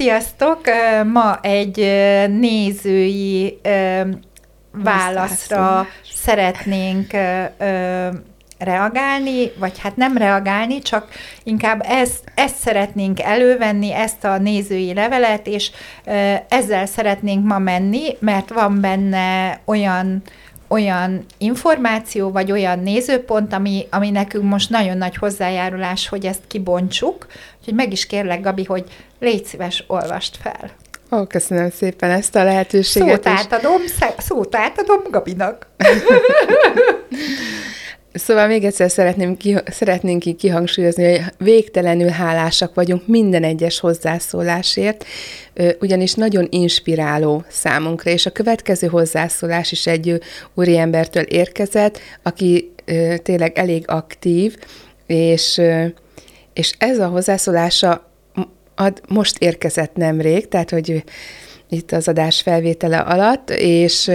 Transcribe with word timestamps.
Sziasztok! 0.00 0.60
Ma 1.12 1.38
egy 1.40 1.76
nézői 2.28 3.60
válaszra 4.72 5.86
szeretnénk 6.14 7.10
reagálni, 8.58 9.50
vagy 9.58 9.78
hát 9.78 9.96
nem 9.96 10.16
reagálni, 10.16 10.78
csak 10.78 11.08
inkább 11.42 11.82
ezt, 11.84 12.32
ezt 12.34 12.56
szeretnénk 12.56 13.20
elővenni, 13.20 13.92
ezt 13.92 14.24
a 14.24 14.38
nézői 14.38 14.94
levelet, 14.94 15.46
és 15.46 15.70
ezzel 16.48 16.86
szeretnénk 16.86 17.46
ma 17.46 17.58
menni, 17.58 18.16
mert 18.18 18.52
van 18.52 18.80
benne 18.80 19.60
olyan 19.64 20.22
olyan 20.68 21.24
információ, 21.38 22.30
vagy 22.30 22.52
olyan 22.52 22.78
nézőpont, 22.78 23.52
ami, 23.52 23.86
ami 23.90 24.10
nekünk 24.10 24.44
most 24.44 24.70
nagyon 24.70 24.96
nagy 24.96 25.16
hozzájárulás, 25.16 26.08
hogy 26.08 26.24
ezt 26.26 26.42
kibontsuk. 26.46 27.26
Úgyhogy 27.58 27.74
meg 27.74 27.92
is 27.92 28.06
kérlek, 28.06 28.40
Gabi, 28.40 28.64
hogy 28.64 28.84
légy 29.20 29.44
szíves, 29.44 29.84
olvast 29.86 30.36
fel. 30.36 30.70
Ó, 31.12 31.26
köszönöm 31.26 31.70
szépen 31.70 32.10
ezt 32.10 32.36
a 32.36 32.44
lehetőséget. 32.44 33.24
Szót 33.24 33.26
átadom, 33.26 33.82
szót 34.18 34.54
átadom 34.54 35.02
Gabinak. 35.10 35.66
Szóval 38.12 38.46
még 38.46 38.64
egyszer 38.64 38.90
szeretném 38.90 39.36
ki, 39.36 39.56
szeretnénk 39.66 40.20
ki 40.20 40.32
kihangsúlyozni, 40.32 41.04
hogy 41.04 41.24
végtelenül 41.38 42.08
hálásak 42.08 42.74
vagyunk 42.74 43.06
minden 43.06 43.44
egyes 43.44 43.80
hozzászólásért, 43.80 45.04
ugyanis 45.80 46.14
nagyon 46.14 46.46
inspiráló 46.50 47.44
számunkra, 47.48 48.10
és 48.10 48.26
a 48.26 48.30
következő 48.30 48.86
hozzászólás 48.86 49.72
is 49.72 49.86
egy 49.86 50.20
úriembertől 50.54 51.22
érkezett, 51.22 51.98
aki 52.22 52.72
tényleg 53.22 53.58
elég 53.58 53.84
aktív, 53.86 54.56
és, 55.06 55.60
és 56.52 56.72
ez 56.78 56.98
a 56.98 57.06
hozzászólása 57.06 58.09
ad, 58.80 59.00
most 59.08 59.38
érkezett 59.38 59.94
nemrég, 59.94 60.48
tehát 60.48 60.70
hogy 60.70 61.04
itt 61.68 61.92
az 61.92 62.08
adás 62.08 62.40
felvétele 62.40 62.98
alatt, 62.98 63.50
és 63.50 64.10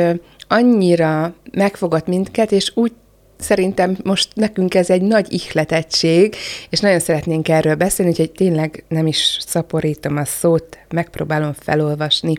annyira 0.48 1.36
megfogott 1.52 2.08
minket, 2.08 2.52
és 2.52 2.72
úgy 2.76 2.92
szerintem 3.40 3.98
most 4.04 4.30
nekünk 4.34 4.76
ez 4.76 4.90
egy 4.90 5.02
nagy 5.02 5.34
ihletettség, 5.34 6.36
és 6.70 6.80
nagyon 6.80 7.00
szeretnénk 7.00 7.50
erről 7.50 7.76
beszélni, 7.76 8.12
úgyhogy 8.12 8.32
tényleg 8.32 8.84
nem 8.88 9.08
is 9.08 9.38
szaporítom 9.46 10.18
a 10.18 10.26
szót, 10.26 10.78
megpróbálom 10.90 11.54
felolvasni. 11.54 12.34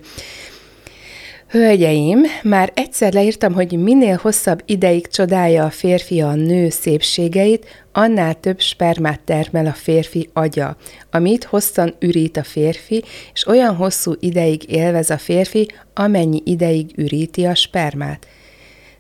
Hölgyeim, 1.49 2.21
már 2.43 2.73
egyszer 2.75 3.13
leírtam, 3.13 3.53
hogy 3.53 3.83
minél 3.83 4.19
hosszabb 4.23 4.63
ideig 4.65 5.09
csodálja 5.09 5.65
a 5.65 5.71
férfi 5.71 6.21
a 6.21 6.35
nő 6.35 6.69
szépségeit, 6.69 7.85
annál 7.93 8.41
több 8.41 8.61
spermát 8.61 9.21
termel 9.21 9.67
a 9.67 9.73
férfi 9.73 10.29
agya, 10.33 10.77
amit 11.11 11.45
hosszan 11.45 11.95
ürít 12.01 12.37
a 12.37 12.43
férfi, 12.43 13.05
és 13.33 13.47
olyan 13.47 13.75
hosszú 13.75 14.13
ideig 14.21 14.71
élvez 14.71 15.11
a 15.11 15.19
férfi, 15.19 15.69
amennyi 15.95 16.43
ideig 16.45 16.91
üríti 16.97 17.45
a 17.45 17.55
spermát. 17.55 18.27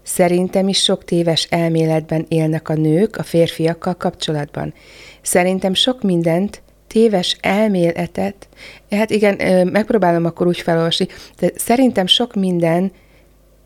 Szerintem 0.02 0.68
is 0.68 0.82
sok 0.82 1.04
téves 1.04 1.46
elméletben 1.50 2.26
élnek 2.28 2.68
a 2.68 2.74
nők 2.74 3.16
a 3.16 3.22
férfiakkal 3.22 3.94
kapcsolatban. 3.94 4.74
Szerintem 5.22 5.74
sok 5.74 6.02
mindent, 6.02 6.62
téves 6.86 7.36
elméletet, 7.40 8.48
hát 8.90 9.10
igen, 9.10 9.66
megpróbálom 9.66 10.24
akkor 10.24 10.46
úgy 10.46 10.60
felolvasni, 10.60 11.06
de 11.38 11.50
szerintem 11.54 12.06
sok 12.06 12.34
minden 12.34 12.92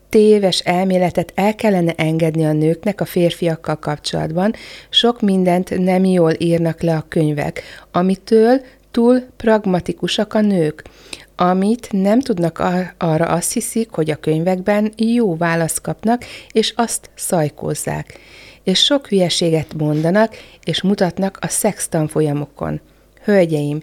téves 0.09 0.59
elméletet 0.59 1.31
el 1.35 1.55
kellene 1.55 1.93
engedni 1.95 2.45
a 2.45 2.53
nőknek 2.53 3.01
a 3.01 3.05
férfiakkal 3.05 3.79
kapcsolatban, 3.79 4.53
sok 4.89 5.21
mindent 5.21 5.79
nem 5.79 6.05
jól 6.05 6.33
írnak 6.37 6.81
le 6.81 6.95
a 6.95 7.05
könyvek, 7.07 7.63
amitől 7.91 8.61
túl 8.91 9.21
pragmatikusak 9.37 10.33
a 10.33 10.41
nők 10.41 10.83
amit 11.41 11.87
nem 11.91 12.19
tudnak 12.19 12.59
ar- 12.59 12.93
arra 12.97 13.25
azt 13.25 13.53
hiszik, 13.53 13.91
hogy 13.91 14.11
a 14.11 14.15
könyvekben 14.15 14.93
jó 14.97 15.35
választ 15.35 15.81
kapnak, 15.81 16.23
és 16.51 16.73
azt 16.75 17.09
szajkózzák. 17.15 18.19
És 18.63 18.83
sok 18.83 19.07
hülyeséget 19.07 19.73
mondanak, 19.73 20.35
és 20.63 20.81
mutatnak 20.81 21.37
a 21.41 21.47
szex 21.47 21.87
tanfolyamokon. 21.87 22.81
Hölgyeim, 23.23 23.81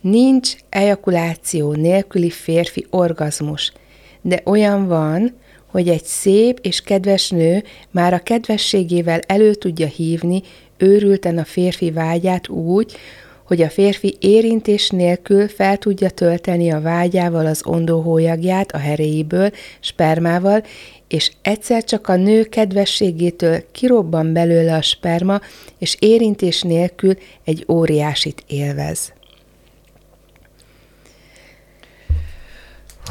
nincs 0.00 0.54
ejakuláció 0.68 1.72
nélküli 1.72 2.30
férfi 2.30 2.86
orgazmus, 2.90 3.72
de 4.20 4.40
olyan 4.44 4.86
van, 4.86 5.34
hogy 5.66 5.88
egy 5.88 6.04
szép 6.04 6.58
és 6.62 6.80
kedves 6.80 7.30
nő 7.30 7.62
már 7.90 8.14
a 8.14 8.18
kedvességével 8.18 9.20
elő 9.26 9.54
tudja 9.54 9.86
hívni 9.86 10.42
őrülten 10.76 11.38
a 11.38 11.44
férfi 11.44 11.90
vágyát 11.90 12.48
úgy, 12.48 12.96
hogy 13.44 13.62
a 13.62 13.70
férfi 13.70 14.16
érintés 14.20 14.88
nélkül 14.88 15.48
fel 15.48 15.76
tudja 15.76 16.10
tölteni 16.10 16.70
a 16.70 16.80
vágyával 16.80 17.46
az 17.46 17.66
ondóhólyagját 17.66 18.72
a 18.72 18.78
heréiből, 18.78 19.50
spermával, 19.80 20.62
és 21.10 21.32
egyszer 21.42 21.84
csak 21.84 22.08
a 22.08 22.16
nő 22.16 22.44
kedvességétől 22.44 23.70
kirobban 23.72 24.32
belőle 24.32 24.74
a 24.74 24.82
sperma, 24.82 25.40
és 25.78 25.96
érintés 25.98 26.62
nélkül 26.62 27.14
egy 27.44 27.64
óriásit 27.68 28.44
élvez. 28.46 29.12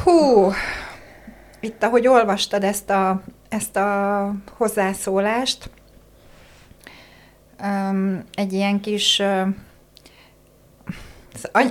Hú, 0.03 0.51
itt 1.59 1.83
ahogy 1.83 2.07
olvastad 2.07 2.63
ezt 2.63 2.89
a, 2.89 3.23
ezt 3.49 3.75
a 3.75 4.33
hozzászólást, 4.57 5.69
egy 8.33 8.53
ilyen 8.53 8.79
kis 8.79 9.21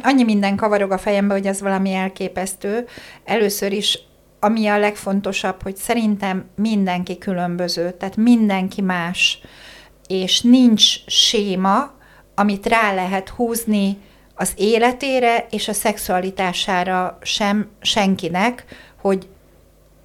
annyi 0.02 0.24
minden 0.24 0.56
kavarog 0.56 0.92
a 0.92 0.98
fejembe, 0.98 1.34
hogy 1.34 1.46
ez 1.46 1.60
valami 1.60 1.92
elképesztő. 1.92 2.86
Először 3.24 3.72
is 3.72 4.07
ami 4.40 4.66
a 4.66 4.78
legfontosabb, 4.78 5.62
hogy 5.62 5.76
szerintem 5.76 6.44
mindenki 6.56 7.18
különböző, 7.18 7.90
tehát 7.90 8.16
mindenki 8.16 8.80
más, 8.80 9.40
és 10.06 10.40
nincs 10.40 11.06
séma, 11.06 11.92
amit 12.34 12.66
rá 12.66 12.94
lehet 12.94 13.28
húzni 13.28 13.96
az 14.34 14.52
életére 14.56 15.46
és 15.50 15.68
a 15.68 15.72
szexualitására 15.72 17.18
sem 17.22 17.68
senkinek, 17.80 18.64
hogy 19.00 19.28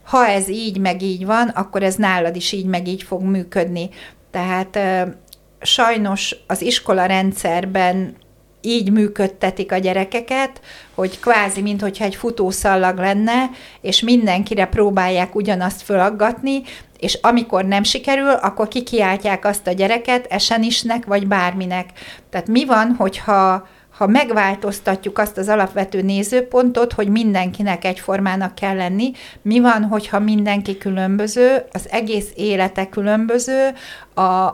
ha 0.04 0.28
ez 0.28 0.50
így 0.50 0.78
meg 0.78 1.02
így 1.02 1.26
van, 1.26 1.48
akkor 1.48 1.84
ez 1.84 1.96
nálad 1.96 2.36
is 2.36 2.52
így 2.52 2.66
meg 2.66 2.88
így 2.88 3.04
fog 3.04 3.22
működni. 3.22 3.90
Tehát 4.32 4.80
sajnos 5.62 6.36
az 6.48 6.62
iskola 6.62 7.06
rendszerben 7.06 8.16
így 8.66 8.92
működtetik 8.92 9.72
a 9.72 9.78
gyerekeket, 9.78 10.62
hogy 10.96 11.20
kvázi, 11.20 11.62
mintha 11.62 12.04
egy 12.04 12.16
futószallag 12.16 12.98
lenne, 12.98 13.50
és 13.82 14.02
mindenkire 14.02 14.66
próbálják 14.66 15.36
ugyanazt 15.36 15.82
fölaggatni, 15.82 16.62
és 17.00 17.20
amikor 17.22 17.66
nem 17.66 17.84
sikerül, 17.84 18.30
akkor 18.30 18.68
kikiáltják 18.68 19.46
azt 19.46 19.68
a 19.68 19.72
gyereket 19.72 20.26
esenisnek, 20.30 21.06
vagy 21.06 21.28
bárminek. 21.28 21.90
Tehát 22.30 22.48
mi 22.48 22.66
van, 22.66 22.96
hogyha 22.98 23.68
ha 23.98 24.08
megváltoztatjuk 24.08 25.18
azt 25.20 25.38
az 25.38 25.48
alapvető 25.48 26.02
nézőpontot, 26.02 26.94
hogy 26.94 27.08
mindenkinek 27.08 27.86
egyformának 27.86 28.56
kell 28.56 28.76
lenni, 28.76 29.12
mi 29.42 29.60
van, 29.60 29.84
hogyha 29.84 30.20
mindenki 30.20 30.78
különböző, 30.78 31.66
az 31.72 31.90
egész 31.90 32.32
élete 32.36 32.90
különböző, 32.90 33.70
a 34.16 34.50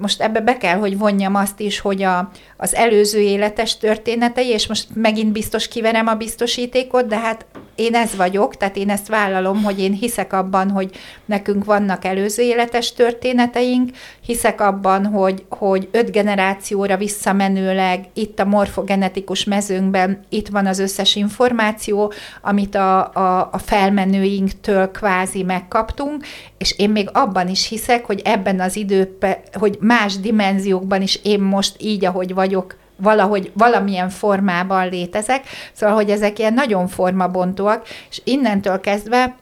most 0.00 0.20
ebbe 0.20 0.40
be 0.40 0.56
kell, 0.56 0.78
hogy 0.78 0.98
vonjam 0.98 1.34
azt 1.34 1.60
is, 1.60 1.80
hogy 1.80 2.02
a, 2.02 2.30
az 2.56 2.74
előző 2.74 3.20
életes 3.20 3.76
történetei, 3.76 4.48
és 4.48 4.66
most 4.66 4.86
megint 4.94 5.32
biztos 5.32 5.68
kiverem 5.68 6.06
a 6.06 6.14
biztosítékot, 6.14 7.06
de 7.06 7.18
hát 7.18 7.46
én 7.78 7.94
ez 7.94 8.16
vagyok, 8.16 8.56
tehát 8.56 8.76
én 8.76 8.90
ezt 8.90 9.08
vállalom, 9.08 9.62
hogy 9.62 9.80
én 9.80 9.92
hiszek 9.92 10.32
abban, 10.32 10.70
hogy 10.70 10.90
nekünk 11.24 11.64
vannak 11.64 12.04
előző 12.04 12.42
életes 12.42 12.92
történeteink, 12.92 13.90
hiszek 14.20 14.60
abban, 14.60 15.06
hogy, 15.06 15.44
hogy 15.48 15.88
öt 15.90 16.10
generációra 16.10 16.96
visszamenőleg 16.96 18.04
itt 18.14 18.38
a 18.38 18.44
morfogenetikus 18.44 19.44
mezőnkben 19.44 20.20
itt 20.28 20.48
van 20.48 20.66
az 20.66 20.78
összes 20.78 21.16
információ, 21.16 22.12
amit 22.42 22.74
a, 22.74 23.12
a, 23.12 23.48
a 23.52 23.58
felmenőinktől 23.58 24.90
kvázi 24.90 25.42
megkaptunk, 25.42 26.24
és 26.58 26.74
én 26.78 26.90
még 26.90 27.08
abban 27.12 27.48
is 27.48 27.68
hiszek, 27.68 28.04
hogy 28.04 28.20
ebben 28.24 28.60
az 28.60 28.76
időben, 28.76 29.36
hogy 29.52 29.78
más 29.88 30.20
dimenziókban 30.20 31.02
is 31.02 31.20
én 31.22 31.40
most 31.40 31.74
így, 31.78 32.04
ahogy 32.04 32.34
vagyok, 32.34 32.76
valahogy 32.96 33.50
valamilyen 33.54 34.08
formában 34.08 34.88
létezek, 34.88 35.44
szóval, 35.72 35.94
hogy 35.94 36.10
ezek 36.10 36.38
ilyen 36.38 36.54
nagyon 36.54 36.88
formabontóak, 36.88 37.86
és 38.10 38.20
innentől 38.24 38.80
kezdve 38.80 39.36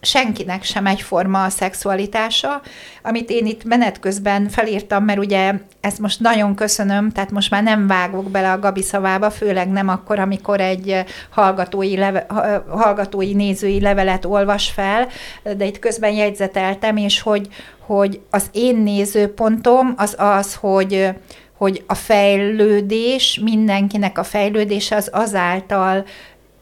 senkinek 0.00 0.64
sem 0.64 0.86
egyforma 0.86 1.44
a 1.44 1.48
szexualitása, 1.48 2.60
amit 3.02 3.30
én 3.30 3.46
itt 3.46 3.64
menet 3.64 4.00
közben 4.00 4.48
felírtam, 4.48 5.04
mert 5.04 5.18
ugye 5.18 5.52
ezt 5.80 5.98
most 5.98 6.20
nagyon 6.20 6.54
köszönöm, 6.54 7.10
tehát 7.10 7.30
most 7.30 7.50
már 7.50 7.62
nem 7.62 7.86
vágok 7.86 8.30
bele 8.30 8.52
a 8.52 8.58
Gabi 8.58 8.82
szavába, 8.82 9.30
főleg 9.30 9.68
nem 9.68 9.88
akkor, 9.88 10.18
amikor 10.18 10.60
egy 10.60 11.04
hallgatói, 11.30 11.96
leve, 11.96 12.26
hallgatói 12.68 13.34
nézői 13.34 13.80
levelet 13.80 14.24
olvas 14.24 14.70
fel, 14.70 15.08
de 15.56 15.64
itt 15.64 15.78
közben 15.78 16.12
jegyzeteltem, 16.12 16.96
és 16.96 17.20
hogy, 17.20 17.48
hogy 17.78 18.20
az 18.30 18.46
én 18.52 18.76
nézőpontom 18.76 19.94
az 19.96 20.14
az, 20.18 20.54
hogy 20.54 21.08
hogy 21.56 21.84
a 21.86 21.94
fejlődés, 21.94 23.40
mindenkinek 23.42 24.18
a 24.18 24.22
fejlődése 24.22 24.96
az 24.96 25.08
azáltal 25.12 26.04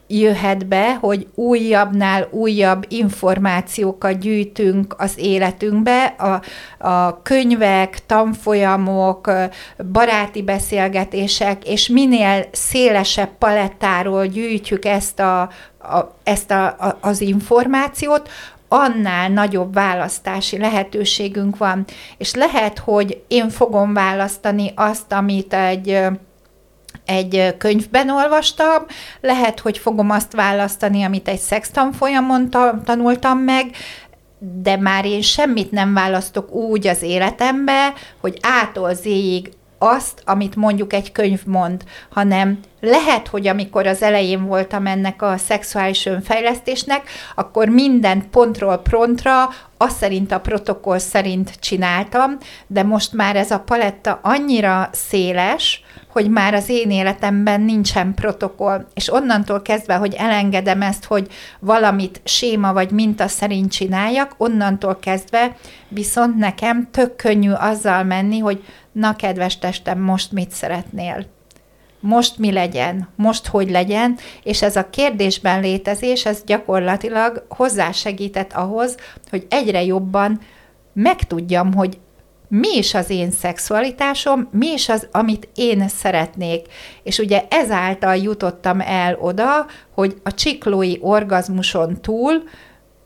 jöhet 0.09 0.67
be, 0.67 0.95
hogy 0.95 1.27
újabbnál 1.35 2.29
újabb 2.31 2.85
információkat 2.89 4.19
gyűjtünk 4.19 4.95
az 4.99 5.13
életünkbe, 5.17 6.05
a, 6.05 6.41
a 6.89 7.23
könyvek, 7.23 8.07
tanfolyamok, 8.07 9.33
baráti 9.93 10.43
beszélgetések, 10.43 11.69
és 11.69 11.89
minél 11.89 12.45
szélesebb 12.53 13.31
palettáról 13.39 14.27
gyűjtjük 14.27 14.85
ezt, 14.85 15.21
a, 15.21 15.41
a, 15.79 16.15
ezt 16.23 16.51
a, 16.51 16.67
a, 16.67 16.99
az 17.01 17.21
információt, 17.21 18.29
annál 18.69 19.29
nagyobb 19.29 19.75
választási 19.75 20.59
lehetőségünk 20.59 21.57
van. 21.57 21.85
És 22.17 22.35
lehet, 22.35 22.79
hogy 22.79 23.23
én 23.29 23.49
fogom 23.49 23.93
választani 23.93 24.73
azt, 24.77 25.13
amit 25.13 25.55
egy 25.55 26.01
egy 27.09 27.55
könyvben 27.59 28.11
olvastam, 28.11 28.87
lehet, 29.21 29.61
hogy 29.61 29.79
fogom 29.79 30.11
azt 30.11 30.33
választani, 30.33 31.03
amit 31.03 31.29
egy 31.29 31.39
szextanfolyamon 31.39 32.51
ta- 32.51 32.85
tanultam 32.85 33.39
meg, 33.39 33.71
de 34.39 34.77
már 34.77 35.05
én 35.05 35.23
semmit 35.23 35.71
nem 35.71 35.95
választok 35.95 36.53
úgy 36.53 36.87
az 36.87 37.03
életembe, 37.03 37.93
hogy 38.21 38.39
ától 38.43 38.95
zéig 38.95 39.51
azt, 39.79 40.23
amit 40.25 40.57
mondjuk 40.57 40.93
egy 40.93 41.13
könyv 41.13 41.45
mond, 41.47 41.85
hanem 42.11 42.59
lehet, 42.81 43.29
hogy 43.29 43.47
amikor 43.47 43.87
az 43.87 44.03
elején 44.03 44.47
voltam 44.47 44.87
ennek 44.87 45.23
a 45.23 45.37
szexuális 45.37 46.07
önfejlesztésnek, 46.07 47.03
akkor 47.35 47.69
minden 47.69 48.31
pontról 48.31 48.77
pontra 48.77 49.49
azt 49.77 49.97
szerint 49.97 50.33
a 50.33 50.41
protokoll 50.41 50.99
szerint 50.99 51.61
csináltam, 51.61 52.37
de 52.67 52.83
most 52.83 53.13
már 53.13 53.37
ez 53.37 53.51
a 53.51 53.61
paletta 53.61 54.19
annyira 54.23 54.89
széles, 54.93 55.83
hogy 56.09 56.31
már 56.31 56.55
az 56.55 56.69
én 56.69 56.91
életemben 56.91 57.61
nincsen 57.61 58.15
protokoll, 58.15 58.87
és 58.95 59.13
onnantól 59.13 59.63
kezdve, 59.63 59.95
hogy 59.95 60.15
elengedem 60.15 60.83
ezt, 60.83 61.05
hogy 61.05 61.27
valamit 61.59 62.21
séma 62.25 62.73
vagy 62.73 62.91
minta 62.91 63.29
szerint 63.29 63.73
csináljak, 63.73 64.35
onnantól 64.37 64.99
kezdve 65.01 65.57
viszont 65.89 66.37
nekem 66.37 66.89
tök 66.91 67.17
könnyű 67.17 67.51
azzal 67.51 68.05
menni, 68.05 68.39
hogy 68.39 68.65
na 68.93 69.17
kedves 69.17 69.59
testem, 69.59 70.01
most 70.01 70.33
mit 70.33 70.51
szeretnél? 70.51 71.37
Most 72.01 72.39
mi 72.39 72.53
legyen? 72.53 73.09
Most 73.17 73.47
hogy 73.47 73.71
legyen? 73.71 74.17
És 74.43 74.63
ez 74.63 74.77
a 74.77 74.91
kérdésben 74.91 75.61
létezés, 75.61 76.27
ez 76.27 76.43
gyakorlatilag 76.47 77.47
hozzásegített 77.49 78.53
ahhoz, 78.53 78.97
hogy 79.31 79.47
egyre 79.51 79.85
jobban 79.85 80.41
megtudjam, 80.93 81.75
hogy 81.75 81.99
mi 82.49 82.77
is 82.77 82.95
az 82.95 83.11
én 83.11 83.31
szexualitásom, 83.31 84.49
mi 84.51 84.67
is 84.67 84.89
az, 84.89 85.09
amit 85.13 85.49
én 85.55 85.89
szeretnék. 85.89 86.67
És 87.03 87.19
ugye 87.19 87.45
ezáltal 87.49 88.17
jutottam 88.17 88.81
el 88.81 89.17
oda, 89.21 89.67
hogy 89.95 90.21
a 90.23 90.35
csiklói 90.35 90.97
orgazmuson 91.01 92.01
túl 92.01 92.43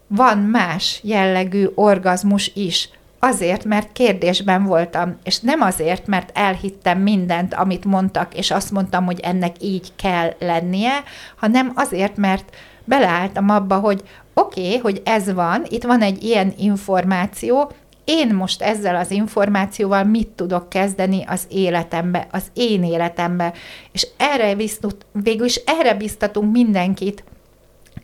van 0.06 0.38
más 0.38 1.00
jellegű 1.02 1.66
orgazmus 1.74 2.50
is. 2.54 2.88
Azért, 3.24 3.64
mert 3.64 3.92
kérdésben 3.92 4.64
voltam, 4.64 5.18
és 5.24 5.40
nem 5.40 5.60
azért, 5.60 6.06
mert 6.06 6.30
elhittem 6.34 6.98
mindent, 6.98 7.54
amit 7.54 7.84
mondtak, 7.84 8.34
és 8.34 8.50
azt 8.50 8.70
mondtam, 8.70 9.04
hogy 9.04 9.20
ennek 9.20 9.56
így 9.60 9.92
kell 9.96 10.34
lennie, 10.38 10.92
hanem 11.36 11.72
azért, 11.74 12.16
mert 12.16 12.56
beleálltam 12.84 13.48
abba, 13.48 13.78
hogy 13.78 14.02
oké, 14.34 14.60
okay, 14.60 14.78
hogy 14.78 15.02
ez 15.04 15.32
van, 15.32 15.64
itt 15.68 15.84
van 15.84 16.02
egy 16.02 16.22
ilyen 16.22 16.54
információ, 16.58 17.72
én 18.04 18.34
most 18.34 18.62
ezzel 18.62 18.96
az 18.96 19.10
információval 19.10 20.04
mit 20.04 20.28
tudok 20.28 20.68
kezdeni 20.68 21.24
az 21.26 21.46
életembe, 21.48 22.26
az 22.30 22.44
én 22.54 22.84
életembe. 22.84 23.52
És 23.92 24.06
erre 24.16 24.54
biztut, 24.54 25.06
végül 25.12 25.46
is 25.46 25.56
erre 25.56 25.94
biztatunk 25.94 26.52
mindenkit 26.52 27.24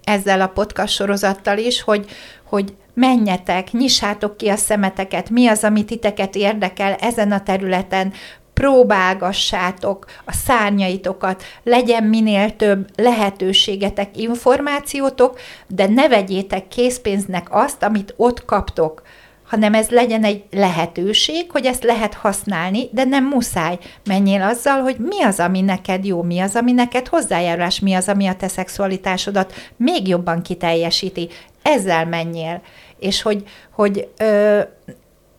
ezzel 0.04 0.40
a 0.40 0.46
podcast 0.46 0.94
sorozattal 0.94 1.58
is, 1.58 1.82
hogy, 1.82 2.06
hogy 2.44 2.74
menjetek, 2.98 3.72
nyissátok 3.72 4.36
ki 4.36 4.48
a 4.48 4.56
szemeteket, 4.56 5.30
mi 5.30 5.46
az, 5.46 5.64
ami 5.64 5.84
titeket 5.84 6.34
érdekel 6.34 6.94
ezen 6.94 7.32
a 7.32 7.42
területen, 7.42 8.12
próbálgassátok 8.54 10.04
a 10.24 10.32
szárnyaitokat, 10.32 11.42
legyen 11.62 12.04
minél 12.04 12.56
több 12.56 12.88
lehetőségetek, 12.96 14.16
információtok, 14.16 15.38
de 15.66 15.86
ne 15.86 16.08
vegyétek 16.08 16.68
készpénznek 16.68 17.46
azt, 17.50 17.82
amit 17.82 18.14
ott 18.16 18.44
kaptok 18.44 19.02
hanem 19.48 19.74
ez 19.74 19.88
legyen 19.88 20.24
egy 20.24 20.44
lehetőség, 20.50 21.50
hogy 21.50 21.66
ezt 21.66 21.84
lehet 21.84 22.14
használni, 22.14 22.88
de 22.92 23.04
nem 23.04 23.24
muszáj. 23.24 23.78
Menjél 24.04 24.42
azzal, 24.42 24.80
hogy 24.80 24.96
mi 24.98 25.22
az, 25.22 25.40
ami 25.40 25.60
neked 25.60 26.04
jó, 26.04 26.22
mi 26.22 26.40
az, 26.40 26.56
ami 26.56 26.72
neked 26.72 27.08
hozzájárulás, 27.08 27.80
mi 27.80 27.94
az, 27.94 28.08
ami 28.08 28.26
a 28.26 28.36
te 28.36 28.48
szexualitásodat 28.48 29.52
még 29.76 30.08
jobban 30.08 30.42
kiteljesíti. 30.42 31.28
Ezzel 31.62 32.06
menjél. 32.06 32.62
És 32.98 33.22
hogy, 33.22 33.44
hogy 33.70 34.08
ö, 34.18 34.60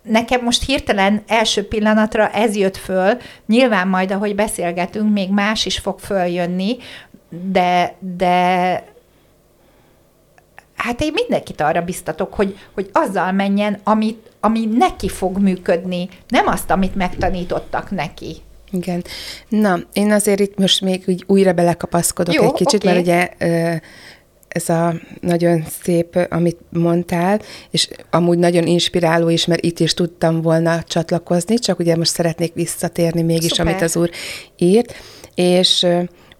nekem 0.04 0.44
most 0.44 0.66
hirtelen 0.66 1.24
első 1.28 1.68
pillanatra 1.68 2.30
ez 2.30 2.56
jött 2.56 2.78
föl, 2.78 3.18
nyilván 3.46 3.88
majd, 3.88 4.12
ahogy 4.12 4.36
beszélgetünk, 4.36 5.14
még 5.14 5.30
más 5.30 5.66
is 5.66 5.80
fog 5.80 6.00
följönni, 6.00 6.78
de, 7.30 7.96
de 8.00 8.84
hát 10.76 11.02
én 11.02 11.12
mindenkit 11.14 11.62
arra 11.62 11.82
biztatok, 11.82 12.34
hogy, 12.34 12.58
hogy 12.74 12.90
azzal 12.94 13.32
menjen, 13.32 13.80
amit, 13.84 14.32
ami 14.40 14.66
neki 14.66 15.10
fog 15.10 15.38
működni, 15.38 16.10
nem 16.28 16.48
azt, 16.48 16.72
amit 16.72 16.96
megtanítottak 16.96 17.92
neki. 17.92 18.36
Igen. 18.72 19.04
Na, 19.50 19.80
én 19.94 20.12
azért 20.12 20.40
itt 20.40 20.58
most 20.58 20.82
még 20.82 21.04
úgy 21.08 21.24
újra 21.28 21.54
belekapaszkodok 21.54 22.34
Jó, 22.34 22.44
egy 22.44 22.52
kicsit, 22.52 22.84
okay. 22.84 22.94
mert 22.94 23.06
ugye 23.06 23.30
ez 24.50 24.70
a 24.70 24.94
nagyon 25.22 25.64
szép, 25.84 26.28
amit 26.30 26.58
mondtál, 26.70 27.42
és 27.72 27.90
amúgy 28.10 28.38
nagyon 28.38 28.68
inspiráló 28.68 29.30
is, 29.30 29.46
mert 29.46 29.64
itt 29.64 29.80
is 29.80 29.94
tudtam 29.94 30.42
volna 30.42 30.84
csatlakozni, 30.84 31.60
csak 31.60 31.80
ugye 31.80 31.96
most 31.96 32.12
szeretnék 32.12 32.54
visszatérni 32.54 33.22
mégis, 33.22 33.52
Szuper. 33.52 33.68
amit 33.68 33.82
az 33.82 33.96
úr 33.96 34.10
írt, 34.58 34.94
és 35.36 35.86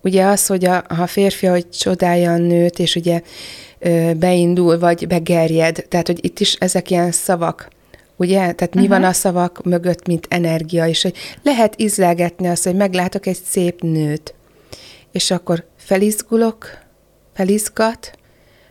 ugye 0.02 0.26
az, 0.26 0.48
hogy 0.48 0.66
a, 0.66 0.84
a 0.88 1.08
férfi, 1.08 1.46
hogy 1.46 1.70
csodálja 1.70 2.32
a 2.32 2.38
nőt, 2.38 2.80
és 2.80 2.96
ugye 2.96 3.22
beindul, 4.16 4.80
vagy 4.80 5.08
begerjed. 5.08 5.86
Tehát, 5.90 6.08
hogy 6.08 6.26
itt 6.26 6.40
is 6.40 6.54
ezek 6.54 6.90
ilyen 6.90 7.12
szavak, 7.12 7.70
ugye? 8.16 8.38
Tehát 8.38 8.74
mi 8.74 8.82
uh-huh. 8.82 8.98
van 8.98 9.04
a 9.04 9.14
szavak 9.14 9.64
mögött, 9.64 10.08
mint 10.08 10.28
energia, 10.30 10.88
és 10.88 11.02
hogy 11.02 11.16
lehet 11.44 11.74
izlegetni 11.78 12.48
azt, 12.48 12.64
hogy 12.64 12.76
meglátok 12.76 13.26
egy 13.26 13.40
szép 13.50 13.82
nőt, 13.82 14.34
és 15.12 15.32
akkor 15.32 15.66
felizgulok, 15.78 16.88
felizgat, 17.40 18.12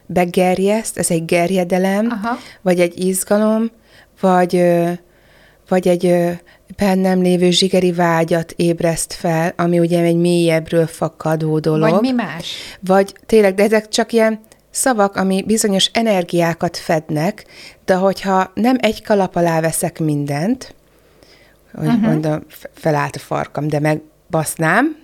begerjeszt, 0.06 0.98
ez 0.98 1.10
egy 1.10 1.24
gerjedelem, 1.24 2.06
Aha. 2.10 2.36
vagy 2.62 2.80
egy 2.80 3.04
izgalom, 3.04 3.70
vagy, 4.20 4.64
vagy 5.68 5.88
egy 5.88 6.14
bennem 6.76 7.22
lévő 7.22 7.50
zsigeri 7.50 7.92
vágyat 7.92 8.52
ébreszt 8.56 9.12
fel, 9.12 9.52
ami 9.56 9.78
ugye 9.78 10.02
egy 10.02 10.16
mélyebbről 10.16 10.86
fakadó 10.86 11.58
dolog. 11.58 11.90
Vagy 11.90 12.00
mi 12.00 12.10
más? 12.10 12.52
Vagy 12.80 13.14
tényleg, 13.26 13.54
de 13.54 13.62
ezek 13.62 13.88
csak 13.88 14.12
ilyen 14.12 14.40
szavak, 14.70 15.16
ami 15.16 15.42
bizonyos 15.42 15.90
energiákat 15.92 16.76
fednek, 16.76 17.44
de 17.84 17.94
hogyha 17.94 18.50
nem 18.54 18.76
egy 18.80 19.02
kalap 19.02 19.36
alá 19.36 19.60
veszek 19.60 19.98
mindent, 19.98 20.74
hogy 21.74 21.86
uh-huh. 21.86 22.02
mondom, 22.02 22.44
felállt 22.74 23.16
a 23.16 23.18
farkam, 23.18 23.68
de 23.68 23.80
meg 23.80 24.00
basznám, 24.30 24.96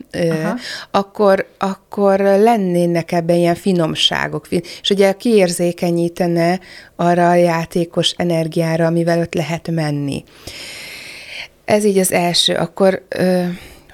akkor, 0.91 1.47
akkor 1.59 2.19
lennének 2.19 3.13
ebben 3.13 3.37
ilyen 3.37 3.55
finomságok. 3.55 4.47
És 4.51 4.91
ugye 4.91 5.13
kiérzékenyítene 5.13 6.61
arra 6.97 7.29
a 7.29 7.35
játékos 7.35 8.15
energiára, 8.17 8.87
amivel 8.87 9.21
ott 9.21 9.35
lehet 9.35 9.71
menni. 9.71 10.25
Ez 11.65 11.85
így 11.85 11.99
az 11.99 12.13
első. 12.13 12.55
Akkor 12.55 13.03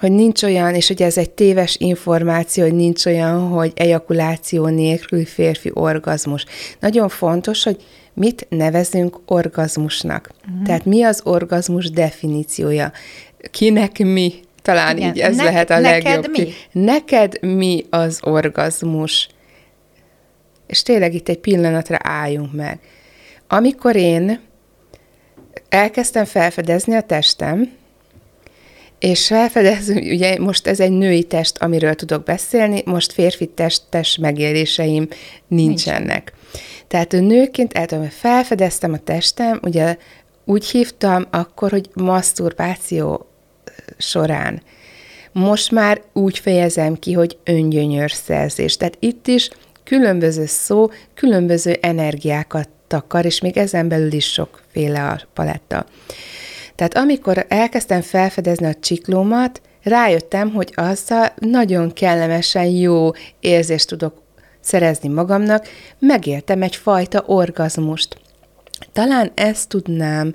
hogy 0.01 0.13
nincs 0.13 0.43
olyan, 0.43 0.75
és 0.75 0.91
ugye 0.91 1.05
ez 1.05 1.17
egy 1.17 1.31
téves 1.31 1.77
információ, 1.79 2.65
hogy 2.65 2.75
nincs 2.75 3.07
olyan, 3.07 3.49
hogy 3.49 3.73
ejakuláció 3.75 4.67
nélkül 4.67 5.27
férfi 5.27 5.71
orgazmus. 5.75 6.45
Nagyon 6.81 7.09
fontos, 7.09 7.63
hogy 7.65 7.77
mit 8.15 8.47
nevezünk 8.49 9.21
orgazmusnak. 9.27 10.31
Uh-huh. 10.49 10.67
Tehát 10.67 10.85
mi 10.85 11.03
az 11.03 11.21
orgazmus 11.25 11.91
definíciója? 11.91 12.93
Kinek 13.51 13.99
mi? 13.99 14.33
Talán 14.63 14.97
Igen. 14.97 15.09
így 15.09 15.21
ez 15.21 15.37
Ne- 15.37 15.45
lehet 15.45 15.71
a 15.71 15.79
neked 15.79 16.05
legjobb. 16.05 16.31
mi? 16.37 16.53
Neked 16.73 17.43
mi 17.43 17.87
az 17.91 18.19
orgazmus? 18.23 19.29
És 20.67 20.83
tényleg 20.83 21.15
itt 21.15 21.29
egy 21.29 21.39
pillanatra 21.39 21.97
álljunk 22.03 22.53
meg. 22.53 22.79
Amikor 23.49 23.97
én 23.97 24.41
elkezdtem 25.69 26.25
felfedezni 26.25 26.95
a 26.95 27.01
testem, 27.01 27.71
és 28.99 29.27
felfedezem, 29.27 29.97
ugye 29.97 30.39
most 30.39 30.67
ez 30.67 30.81
egy 30.81 30.91
női 30.91 31.23
test, 31.23 31.59
amiről 31.59 31.95
tudok 31.95 32.25
beszélni, 32.25 32.83
most 32.85 33.13
férfi 33.13 33.47
testes 33.47 34.17
megéléseim 34.17 35.09
nincsenek. 35.49 36.33
Tehát 36.89 37.13
nőként 37.13 37.73
el 37.73 37.87
tudom, 37.87 38.09
felfedeztem 38.09 38.93
a 38.93 38.99
testem, 38.99 39.61
ugye 39.63 39.97
úgy 40.45 40.67
hívtam 40.67 41.27
akkor, 41.31 41.71
hogy 41.71 41.89
maszturbáció 41.95 43.30
során. 43.99 44.63
Most 45.33 45.71
már 45.71 46.01
úgy 46.13 46.39
fejezem 46.39 46.95
ki, 46.95 47.13
hogy 47.13 47.39
öngyönyörszerzés. 47.45 48.77
Tehát 48.77 48.97
itt 48.99 49.27
is 49.27 49.51
különböző 49.85 50.47
szó, 50.47 50.91
különböző 51.15 51.79
energiákat 51.81 52.69
takar, 52.87 53.25
és 53.25 53.41
még 53.41 53.57
ezen 53.57 53.89
belül 53.89 54.13
is 54.13 54.33
sokféle 54.33 55.07
a 55.07 55.21
paletta. 55.35 55.87
Tehát 56.75 56.97
amikor 56.97 57.47
elkezdtem 57.49 58.01
felfedezni 58.01 58.67
a 58.67 58.75
csiklómat, 58.75 59.61
rájöttem, 59.83 60.51
hogy 60.53 60.73
azzal 60.75 61.33
nagyon 61.37 61.93
kellemesen 61.93 62.65
jó 62.65 63.11
érzést 63.41 63.89
tudok 63.89 64.23
szerezni 64.61 65.09
magamnak, 65.09 65.69
megéltem 65.99 66.63
egyfajta 66.63 67.23
orgazmust. 67.27 68.17
Talán 68.93 69.31
ezt 69.35 69.69
tudnám 69.69 70.35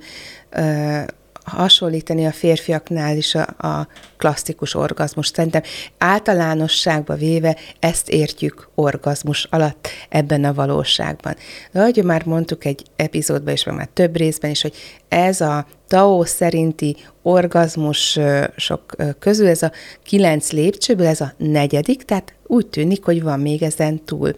ö, 0.50 1.02
hasonlítani 1.46 2.26
a 2.26 2.32
férfiaknál 2.32 3.18
is 3.18 3.36
a, 3.36 3.68
a 3.68 3.88
klasszikus 4.18 4.76
orgazmus. 4.76 5.28
Szerintem 5.28 5.62
általánosságba 5.98 7.16
véve 7.16 7.58
ezt 7.80 8.10
értjük 8.10 8.70
orgazmus 8.76 9.44
alatt 9.44 9.88
ebben 10.10 10.44
a 10.44 10.54
valóságban. 10.54 11.36
De 11.72 11.80
ahogy 11.80 12.04
már 12.04 12.26
mondtuk 12.26 12.66
egy 12.66 12.84
epizódban 12.96 13.54
is, 13.54 13.64
meg 13.64 13.76
már 13.76 13.90
több 13.94 14.16
részben 14.16 14.52
is, 14.52 14.62
hogy 14.62 14.74
ez 15.10 15.42
a 15.42 15.66
Tao 15.88 16.26
szerinti 16.26 16.96
orgazmusok 17.22 18.96
közül, 19.20 19.48
ez 19.48 19.62
a 19.62 19.72
kilenc 20.04 20.52
lépcsőből, 20.52 21.08
ez 21.08 21.22
a 21.22 21.34
negyedik, 21.38 22.04
tehát 22.04 22.34
úgy 22.48 22.68
tűnik, 22.68 23.04
hogy 23.04 23.24
van 23.24 23.40
még 23.40 23.64
ezen 23.64 24.04
túl. 24.04 24.36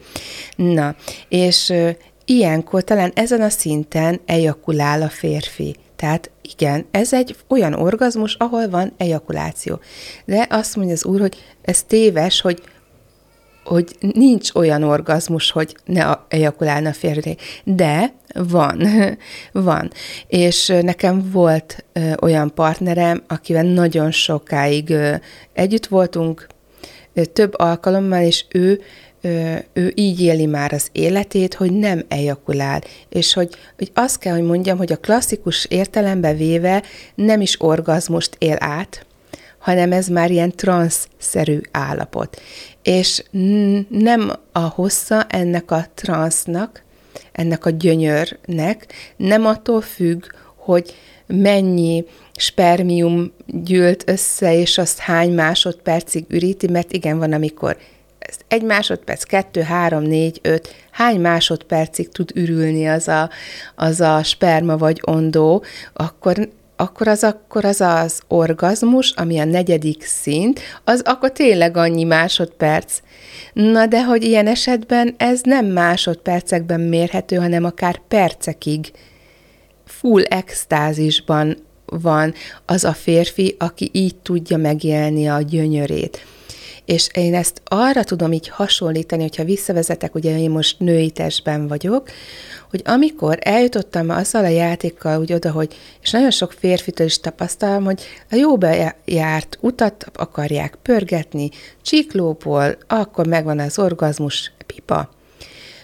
Na, 0.56 0.96
és 1.30 1.74
ilyenkor 2.26 2.84
talán 2.84 3.12
ezen 3.16 3.42
a 3.42 3.50
szinten 3.50 4.20
ejakulál 4.26 5.02
a 5.02 5.10
férfi. 5.10 5.76
Tehát 5.96 6.32
igen, 6.52 6.86
ez 6.92 7.14
egy 7.14 7.36
olyan 7.48 7.74
orgazmus, 7.74 8.36
ahol 8.36 8.70
van 8.70 8.94
ejakuláció. 8.98 9.80
De 10.26 10.48
azt 10.50 10.76
mondja 10.76 10.94
az 10.94 11.06
úr, 11.06 11.20
hogy 11.20 11.38
ez 11.62 11.84
téves, 11.84 12.42
hogy 12.42 12.62
hogy 13.68 13.96
nincs 14.00 14.50
olyan 14.54 14.84
orgazmus, 14.84 15.52
hogy 15.52 15.76
ne 15.86 16.16
ejakulálna 16.28 16.94
a. 16.94 17.36
De 17.64 18.14
van, 18.34 18.82
van. 19.52 19.92
És 20.28 20.68
nekem 20.82 21.32
volt 21.32 21.86
ö, 21.94 22.12
olyan 22.22 22.54
partnerem, 22.54 23.24
akivel 23.28 23.64
nagyon 23.64 24.12
sokáig 24.12 24.90
ö, 24.90 25.16
együtt 25.54 25.86
voltunk, 25.86 26.48
ö, 27.14 27.26
több 27.26 27.54
alkalommal, 27.58 28.22
és 28.22 28.46
ő 28.50 28.82
ő 29.74 29.92
így 29.96 30.22
éli 30.22 30.46
már 30.46 30.74
az 30.74 30.88
életét, 30.92 31.54
hogy 31.54 31.72
nem 31.72 32.04
ejakulál, 32.08 32.82
és 33.10 33.34
hogy, 33.34 33.56
hogy 33.78 33.92
azt 33.94 34.20
kell, 34.20 34.34
hogy 34.34 34.44
mondjam, 34.44 34.78
hogy 34.78 34.92
a 34.92 34.98
klasszikus 34.98 35.66
értelembe 35.66 36.34
véve 36.34 36.84
nem 37.16 37.42
is 37.42 37.62
orgazmust 37.62 38.36
él 38.38 38.56
át, 38.60 39.06
hanem 39.58 39.92
ez 39.92 40.08
már 40.08 40.32
ilyen 40.32 40.52
transzszerű 40.56 41.60
állapot. 41.72 42.42
És 42.84 43.24
nem 43.90 44.32
a 44.52 44.60
hossza 44.60 45.24
ennek 45.24 45.72
a 45.72 45.86
transznak, 45.94 46.84
ennek 47.32 47.66
a 47.66 47.70
gyönyörnek 47.70 48.86
nem 49.18 49.46
attól 49.46 49.82
függ, 49.82 50.24
hogy 50.56 50.96
mennyi 51.26 52.06
spermium 52.36 53.32
gyűlt 53.46 54.04
össze, 54.10 54.60
és 54.60 54.78
azt 54.78 55.00
hány 55.00 55.34
másodpercig 55.34 56.26
üríti, 56.28 56.68
mert 56.68 56.94
igen, 56.94 57.18
van, 57.18 57.34
amikor 57.34 57.78
egy 58.48 58.64
másodperc, 58.64 59.24
kettő, 59.24 59.62
három, 59.62 60.04
négy, 60.04 60.40
öt, 60.42 60.76
hány 60.92 61.20
másodpercig 61.20 62.10
tud 62.10 62.32
ürülni 62.36 62.88
az 62.88 63.08
a, 63.08 63.30
az 63.76 64.02
a 64.02 64.24
sperma 64.24 64.78
vagy 64.78 65.02
ondó, 65.04 65.64
akkor 65.94 66.50
akkor 66.80 67.08
az 67.08 67.24
akkor 67.24 67.66
az 67.66 67.82
az 67.82 68.22
orgazmus, 68.28 69.12
ami 69.12 69.40
a 69.40 69.46
negyedik 69.46 70.04
szint, 70.04 70.60
az 70.84 71.02
akkor 71.06 71.32
tényleg 71.32 71.78
annyi 71.78 72.04
másodperc. 72.04 73.00
Na 73.54 73.86
de 73.86 74.04
hogy 74.04 74.24
ilyen 74.24 74.48
esetben 74.48 75.16
ez 75.18 75.42
nem 75.44 75.66
másodpercekben 75.66 76.80
mérhető, 76.80 77.36
hanem 77.36 77.64
akár 77.64 78.02
percekig 78.08 78.92
full 79.86 80.24
extázisban 80.24 81.58
van 81.86 82.34
az 82.66 82.84
a 82.84 82.94
férfi, 82.94 83.56
aki 83.60 83.90
így 83.94 84.16
tudja 84.16 84.58
megélni 84.58 85.28
a 85.28 85.42
gyönyörét. 85.42 86.26
És 86.88 87.10
én 87.14 87.36
ezt 87.36 87.62
arra 87.66 88.04
tudom 88.04 88.32
így 88.32 88.48
hasonlítani, 88.48 89.22
hogyha 89.22 89.44
visszavezetek, 89.44 90.16
ugye 90.16 90.40
én 90.40 90.50
most 90.50 90.80
női 90.80 91.10
testben 91.12 91.68
vagyok, 91.68 92.10
hogy 92.70 92.82
amikor 92.86 93.38
eljutottam 93.42 94.10
azzal 94.10 94.44
a 94.44 94.48
játékkal 94.48 95.20
úgy 95.20 95.34
oda, 95.34 95.52
hogy, 95.52 95.76
és 96.02 96.12
nagyon 96.12 96.32
sok 96.32 96.52
férfitől 96.52 97.08
is 97.08 97.20
tapasztalom, 97.20 97.84
hogy 97.84 98.02
a 98.32 98.36
jó 98.36 98.58
bejárt 98.58 99.58
utat 99.62 100.06
akarják 100.14 100.78
pörgetni, 100.82 101.50
csiklóból, 101.82 102.78
akkor 102.88 103.28
megvan 103.28 103.60
az 103.60 103.80
orgazmus 103.80 104.52
pipa. 104.66 105.10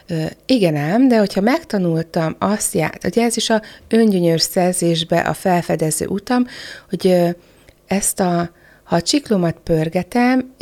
Ö, 0.08 0.26
igen 0.46 0.76
ám, 0.76 1.08
de 1.08 1.18
hogyha 1.18 1.42
megtanultam 1.42 2.36
azt 2.40 2.74
járt, 2.74 3.04
hogy 3.04 3.20
ez 3.20 3.38
is 3.38 3.50
a 3.50 3.62
öngyönyör 3.88 4.42
szerzésbe 4.42 5.20
a 5.20 5.34
felfedező 5.34 6.06
utam, 6.08 6.48
hogy 6.90 7.08
ö, 7.08 7.30
ezt 7.88 8.20
a 8.20 8.52
ha 8.84 8.96
a 8.96 9.02
csiklomat 9.02 9.58
pörgetem, 9.64 10.54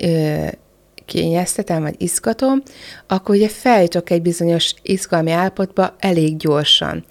kényeztetem, 1.05 1.81
vagy 1.81 1.95
izgatom, 1.97 2.61
akkor 3.07 3.35
ugye 3.35 3.49
feljutok 3.49 4.09
egy 4.09 4.21
bizonyos 4.21 4.73
izgalmi 4.81 5.31
állapotba 5.31 5.95
elég 5.99 6.37
gyorsan. 6.37 7.05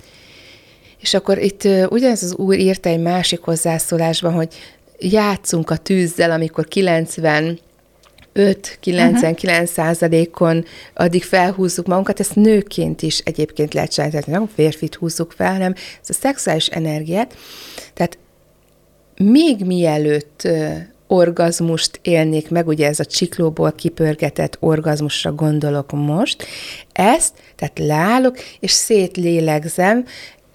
És 1.00 1.14
akkor 1.14 1.38
itt 1.38 1.68
ugyanez 1.88 2.22
az 2.22 2.34
úr 2.34 2.58
írta 2.58 2.88
egy 2.88 3.00
másik 3.00 3.40
hozzászólásban, 3.40 4.32
hogy 4.32 4.54
játszunk 4.98 5.70
a 5.70 5.76
tűzzel, 5.76 6.30
amikor 6.30 6.66
90 6.68 7.58
5-99 8.34 9.66
százalékon 9.66 10.64
addig 10.94 11.22
felhúzzuk 11.22 11.86
magunkat, 11.86 12.20
ezt 12.20 12.34
nőként 12.34 13.02
is 13.02 13.18
egyébként 13.18 13.74
lehet 13.74 13.90
csinálni, 13.90 14.14
tehát 14.14 14.28
nem 14.30 14.50
férfit 14.54 14.94
húzzuk 14.94 15.32
fel, 15.32 15.52
hanem 15.52 15.74
ez 16.02 16.08
a 16.08 16.12
szexuális 16.12 16.66
energiát. 16.66 17.36
Tehát 17.94 18.18
még 19.16 19.64
mielőtt 19.64 20.48
orgazmust 21.10 21.98
élnék 22.02 22.50
meg, 22.50 22.68
ugye 22.68 22.86
ez 22.86 23.00
a 23.00 23.04
csiklóból 23.04 23.72
kipörgetett 23.72 24.56
orgazmusra 24.60 25.32
gondolok 25.32 25.92
most, 25.92 26.46
ezt, 26.92 27.34
tehát 27.56 27.78
leállok, 27.78 28.38
és 28.60 28.70
szétlélegzem, 28.70 30.04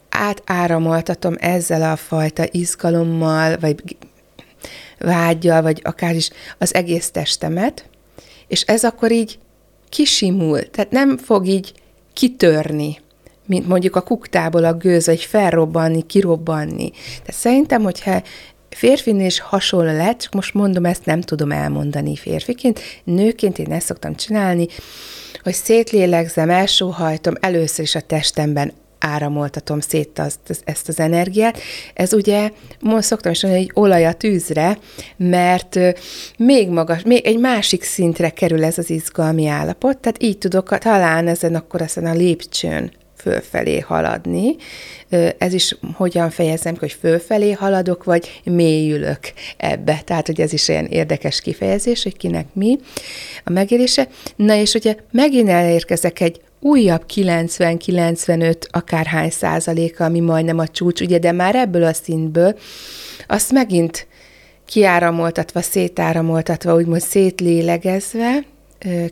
átáramoltatom 0.09 1.35
ezzel 1.39 1.91
a 1.91 1.95
fajta 1.95 2.43
izgalommal, 2.51 3.57
vagy 3.57 3.97
vágyjal, 4.99 5.61
vagy 5.61 5.81
akár 5.83 6.15
is 6.15 6.29
az 6.57 6.73
egész 6.73 7.11
testemet, 7.11 7.89
és 8.47 8.61
ez 8.61 8.83
akkor 8.83 9.11
így 9.11 9.39
kisimul, 9.89 10.69
tehát 10.69 10.91
nem 10.91 11.17
fog 11.17 11.47
így 11.47 11.73
kitörni, 12.13 12.97
mint 13.45 13.67
mondjuk 13.67 13.95
a 13.95 14.01
kuktából 14.01 14.63
a 14.63 14.73
gőz, 14.73 15.05
vagy 15.05 15.21
felrobbanni, 15.21 16.05
kirobbanni. 16.05 16.89
Tehát 16.89 17.41
szerintem, 17.41 17.83
hogyha 17.83 18.21
férfinél 18.75 19.25
is 19.25 19.39
hasonló 19.39 19.91
lehet, 19.91 20.21
csak 20.21 20.33
most 20.33 20.53
mondom, 20.53 20.85
ezt 20.85 21.05
nem 21.05 21.21
tudom 21.21 21.51
elmondani 21.51 22.15
férfiként. 22.15 22.79
Nőként 23.03 23.59
én 23.59 23.71
ezt 23.71 23.85
szoktam 23.85 24.15
csinálni, 24.15 24.67
hogy 25.43 25.53
szétlélegzem, 25.53 26.49
elsóhajtom, 26.49 27.33
először 27.39 27.85
is 27.85 27.95
a 27.95 28.01
testemben 28.01 28.73
áramoltatom 28.99 29.79
szét 29.79 30.19
az, 30.19 30.35
az, 30.47 30.61
ezt 30.63 30.87
az 30.87 30.99
energiát. 30.99 31.59
Ez 31.93 32.13
ugye, 32.13 32.51
most 32.79 33.07
szoktam 33.07 33.31
is 33.31 33.43
mondani, 33.43 33.63
hogy 33.65 33.83
olaj 33.83 34.05
a 34.05 34.13
tűzre, 34.13 34.77
mert 35.17 35.79
még 36.37 36.69
magas, 36.69 37.01
még 37.03 37.25
egy 37.25 37.39
másik 37.39 37.83
szintre 37.83 38.29
kerül 38.29 38.63
ez 38.63 38.77
az 38.77 38.89
izgalmi 38.89 39.47
állapot, 39.47 39.97
tehát 39.97 40.23
így 40.23 40.37
tudok 40.37 40.77
talán 40.77 41.27
ezen 41.27 41.55
akkor 41.55 41.81
ezen 41.81 42.05
a 42.05 42.13
lépcsőn 42.13 42.91
fölfelé 43.17 43.79
haladni. 43.79 44.55
Ez 45.37 45.53
is 45.53 45.77
hogyan 45.93 46.29
fejezem 46.29 46.73
ki, 46.73 46.79
hogy 46.79 46.97
fölfelé 46.99 47.51
haladok, 47.51 48.03
vagy 48.03 48.41
mélyülök 48.43 49.19
ebbe. 49.57 50.01
Tehát, 50.05 50.25
hogy 50.25 50.41
ez 50.41 50.53
is 50.53 50.67
olyan 50.67 50.85
érdekes 50.85 51.41
kifejezés, 51.41 52.03
hogy 52.03 52.17
kinek 52.17 52.45
mi 52.53 52.77
a 53.43 53.51
megélése. 53.51 54.07
Na, 54.35 54.55
és 54.55 54.73
ugye 54.73 54.95
megint 55.11 55.49
elérkezek 55.49 56.19
egy 56.19 56.41
újabb 56.59 57.05
90-95 57.15 58.55
akárhány 58.71 59.29
százaléka, 59.29 60.05
ami 60.05 60.19
majdnem 60.19 60.59
a 60.59 60.67
csúcs, 60.67 61.01
ugye, 61.01 61.19
de 61.19 61.31
már 61.31 61.55
ebből 61.55 61.83
a 61.83 61.93
szintből 61.93 62.57
azt 63.27 63.51
megint 63.51 64.07
kiáramoltatva, 64.65 65.61
szétáramoltatva, 65.61 66.75
úgymond 66.75 67.01
szétlélegezve, 67.01 68.45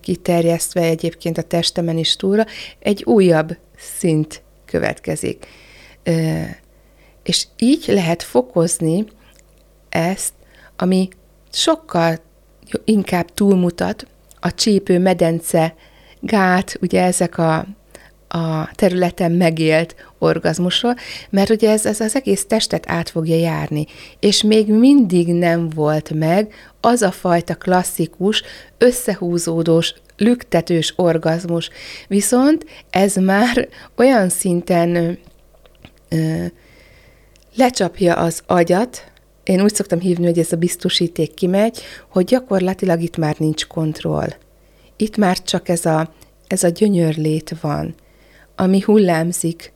kiterjesztve 0.01 0.81
egyébként 0.81 1.37
a 1.37 1.41
testemen 1.41 1.97
is 1.97 2.15
túlra, 2.15 2.45
egy 2.79 3.03
újabb 3.03 3.57
szint 3.97 4.41
következik. 4.65 5.45
És 7.23 7.45
így 7.57 7.83
lehet 7.87 8.23
fokozni 8.23 9.05
ezt, 9.89 10.33
ami 10.75 11.09
sokkal 11.51 12.19
inkább 12.83 13.33
túlmutat 13.33 14.07
a 14.39 14.53
csípő 14.53 14.99
medence 14.99 15.75
gát, 16.19 16.77
ugye 16.81 17.03
ezek 17.03 17.37
a 17.37 17.65
a 18.35 18.69
területen 18.75 19.31
megélt 19.31 19.95
orgazmusról, 20.17 20.95
mert 21.29 21.49
ugye 21.49 21.71
ez, 21.71 21.85
ez 21.85 21.99
az 21.99 22.15
egész 22.15 22.45
testet 22.45 22.83
át 22.87 23.09
fogja 23.09 23.35
járni, 23.35 23.85
és 24.19 24.43
még 24.43 24.67
mindig 24.67 25.27
nem 25.33 25.69
volt 25.69 26.09
meg 26.13 26.53
az 26.81 27.01
a 27.01 27.11
fajta 27.11 27.55
klasszikus, 27.55 28.43
összehúzódós, 28.77 29.93
lüktetős 30.17 30.93
orgazmus. 30.95 31.69
Viszont 32.07 32.65
ez 32.89 33.15
már 33.15 33.67
olyan 33.97 34.29
szinten 34.29 35.17
lecsapja 37.55 38.15
az 38.15 38.41
agyat, 38.45 39.11
én 39.43 39.61
úgy 39.61 39.73
szoktam 39.73 39.99
hívni, 39.99 40.25
hogy 40.25 40.39
ez 40.39 40.51
a 40.51 40.57
biztosíték 40.57 41.33
kimegy, 41.33 41.79
hogy 42.09 42.25
gyakorlatilag 42.25 43.01
itt 43.01 43.17
már 43.17 43.35
nincs 43.37 43.67
kontroll. 43.67 44.29
Itt 44.97 45.17
már 45.17 45.41
csak 45.41 45.69
ez 45.69 45.85
a, 45.85 46.13
ez 46.47 46.63
a 46.63 46.69
gyönyörlét 46.69 47.55
van 47.61 47.95
ami 48.55 48.81
hullámzik. 48.81 49.73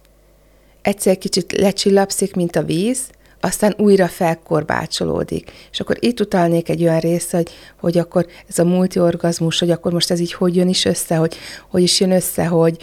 Egyszer 0.81 1.17
kicsit 1.17 1.51
lecsillapszik, 1.51 2.35
mint 2.35 2.55
a 2.55 2.63
víz, 2.63 2.99
aztán 3.41 3.75
újra 3.77 4.07
felkorbácsolódik. 4.07 5.51
És 5.71 5.79
akkor 5.79 5.97
itt 5.99 6.19
utalnék 6.19 6.69
egy 6.69 6.83
olyan 6.83 6.99
része, 6.99 7.37
hogy, 7.37 7.51
hogy 7.79 7.97
akkor 7.97 8.25
ez 8.47 8.59
a 8.59 8.65
multiorgazmus, 8.65 9.59
hogy 9.59 9.71
akkor 9.71 9.91
most 9.91 10.11
ez 10.11 10.19
így 10.19 10.33
hogy 10.33 10.55
jön 10.55 10.69
is 10.69 10.85
össze, 10.85 11.15
hogy 11.15 11.35
hogy 11.69 11.81
is 11.81 11.99
jön 11.99 12.11
össze, 12.11 12.45
hogy, 12.45 12.77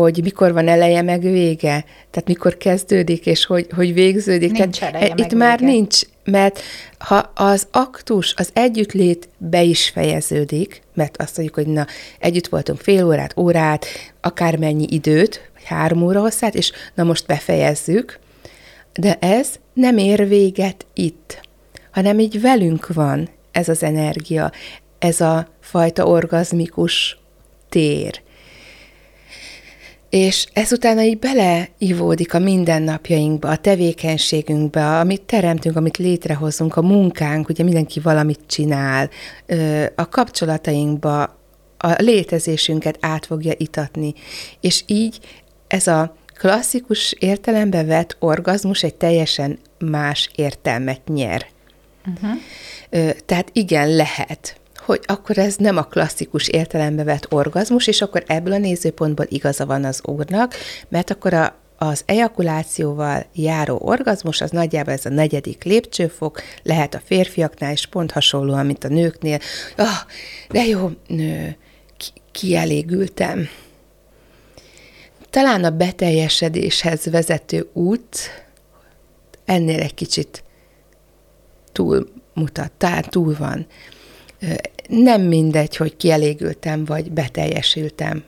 hogy 0.00 0.20
mikor 0.22 0.52
van 0.52 0.68
eleje 0.68 1.02
meg 1.02 1.20
vége, 1.20 1.84
tehát 2.10 2.28
mikor 2.28 2.56
kezdődik, 2.56 3.26
és 3.26 3.44
hogy, 3.46 3.66
hogy 3.74 3.92
végződik. 3.94 4.52
Nincs 4.52 4.78
tehát 4.78 4.94
eleje 4.94 5.14
itt 5.16 5.30
meg 5.30 5.36
már 5.36 5.58
vége. 5.58 5.72
nincs, 5.72 6.00
mert 6.24 6.60
ha 6.98 7.30
az 7.34 7.66
aktus, 7.70 8.34
az 8.36 8.50
együttlét 8.52 9.28
be 9.38 9.62
is 9.62 9.88
fejeződik, 9.88 10.82
mert 10.94 11.16
azt 11.16 11.36
mondjuk, 11.36 11.58
hogy 11.58 11.66
na, 11.66 11.86
együtt 12.18 12.46
voltunk 12.46 12.80
fél 12.80 13.06
órát, 13.06 13.36
órát, 13.36 13.86
akármennyi 14.20 14.86
időt, 14.90 15.50
vagy 15.54 15.64
három 15.64 16.02
óra 16.02 16.20
hosszát, 16.20 16.54
és 16.54 16.72
na 16.94 17.02
most 17.02 17.26
befejezzük, 17.26 18.18
de 18.94 19.16
ez 19.20 19.48
nem 19.72 19.98
ér 19.98 20.28
véget 20.28 20.86
itt, 20.94 21.40
hanem 21.90 22.18
így 22.18 22.40
velünk 22.40 22.86
van 22.86 23.28
ez 23.52 23.68
az 23.68 23.82
energia, 23.82 24.52
ez 24.98 25.20
a 25.20 25.48
fajta 25.60 26.06
orgazmikus 26.06 27.18
tér. 27.68 28.24
És 30.10 30.46
ezután 30.52 31.00
így 31.00 31.18
beleivódik 31.18 32.34
a 32.34 32.38
mindennapjainkba, 32.38 33.48
a 33.48 33.56
tevékenységünkbe, 33.56 34.98
amit 34.98 35.22
teremtünk, 35.22 35.76
amit 35.76 35.96
létrehozunk, 35.96 36.76
a 36.76 36.82
munkánk, 36.82 37.48
ugye 37.48 37.64
mindenki 37.64 38.00
valamit 38.00 38.40
csinál, 38.46 39.10
a 39.94 40.08
kapcsolatainkba, 40.08 41.22
a 41.78 41.94
létezésünket 41.96 42.98
át 43.00 43.26
fogja 43.26 43.52
itatni. 43.56 44.14
És 44.60 44.82
így 44.86 45.18
ez 45.66 45.86
a 45.86 46.16
klasszikus 46.38 47.12
értelembe 47.18 47.84
vett 47.84 48.16
orgazmus 48.18 48.82
egy 48.82 48.94
teljesen 48.94 49.58
más 49.78 50.30
értelmet 50.34 51.00
nyer. 51.06 51.46
Uh-huh. 52.06 52.38
Tehát 53.26 53.48
igen, 53.52 53.88
lehet 53.94 54.60
hogy 54.86 55.00
akkor 55.06 55.38
ez 55.38 55.56
nem 55.56 55.76
a 55.76 55.82
klasszikus 55.82 56.48
értelembe 56.48 57.04
vett 57.04 57.32
orgazmus, 57.32 57.86
és 57.86 58.02
akkor 58.02 58.24
ebből 58.26 58.52
a 58.52 58.58
nézőpontból 58.58 59.26
igaza 59.28 59.66
van 59.66 59.84
az 59.84 60.00
úrnak, 60.04 60.54
mert 60.88 61.10
akkor 61.10 61.34
a, 61.34 61.56
az 61.78 62.02
ejakulációval 62.06 63.26
járó 63.34 63.78
orgazmus, 63.82 64.40
az 64.40 64.50
nagyjából 64.50 64.92
ez 64.92 65.06
a 65.06 65.08
negyedik 65.08 65.64
lépcsőfok, 65.64 66.42
lehet 66.62 66.94
a 66.94 67.00
férfiaknál 67.04 67.72
is 67.72 67.86
pont 67.86 68.10
hasonlóan, 68.10 68.66
mint 68.66 68.84
a 68.84 68.88
nőknél. 68.88 69.38
Ah, 69.76 69.86
de 70.50 70.64
jó, 70.64 70.90
nő, 71.06 71.56
ki, 71.96 72.10
kielégültem. 72.32 73.48
Talán 75.30 75.64
a 75.64 75.70
beteljesedéshez 75.70 77.04
vezető 77.04 77.70
út 77.72 78.18
ennél 79.44 79.80
egy 79.80 79.94
kicsit 79.94 80.44
túl 81.72 82.08
mutat, 82.34 82.72
tehát 82.72 83.10
túl 83.10 83.36
van 83.38 83.66
nem 84.88 85.22
mindegy, 85.22 85.76
hogy 85.76 85.96
kielégültem, 85.96 86.84
vagy 86.84 87.12
beteljesültem. 87.12 88.24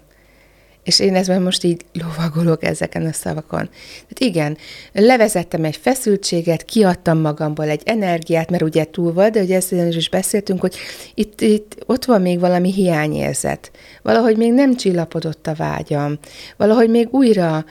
És 0.89 1.01
én 1.01 1.15
ezben 1.15 1.43
most 1.43 1.65
így 1.65 1.85
lovagolok 1.93 2.65
ezeken 2.65 3.07
a 3.07 3.13
szavakon. 3.13 3.69
Tehát 3.69 4.19
igen, 4.19 4.57
levezettem 4.93 5.65
egy 5.65 5.77
feszültséget, 5.77 6.65
kiadtam 6.65 7.19
magamból 7.19 7.69
egy 7.69 7.83
energiát, 7.85 8.51
mert 8.51 8.63
ugye 8.63 8.85
túl 8.85 9.13
volt, 9.13 9.33
de 9.33 9.43
ugye 9.43 9.57
ezt 9.57 9.73
is 9.73 10.09
beszéltünk, 10.09 10.61
hogy 10.61 10.77
itt, 11.15 11.41
itt 11.41 11.77
ott 11.87 12.05
van 12.05 12.23
még 12.23 12.39
valami 12.39 12.73
hiányérzet. 12.73 13.71
Valahogy 14.03 14.37
még 14.37 14.53
nem 14.53 14.77
csillapodott 14.77 15.47
a 15.47 15.55
vágyam. 15.55 16.19
Valahogy 16.57 16.91
még 16.91 17.09
újra 17.11 17.65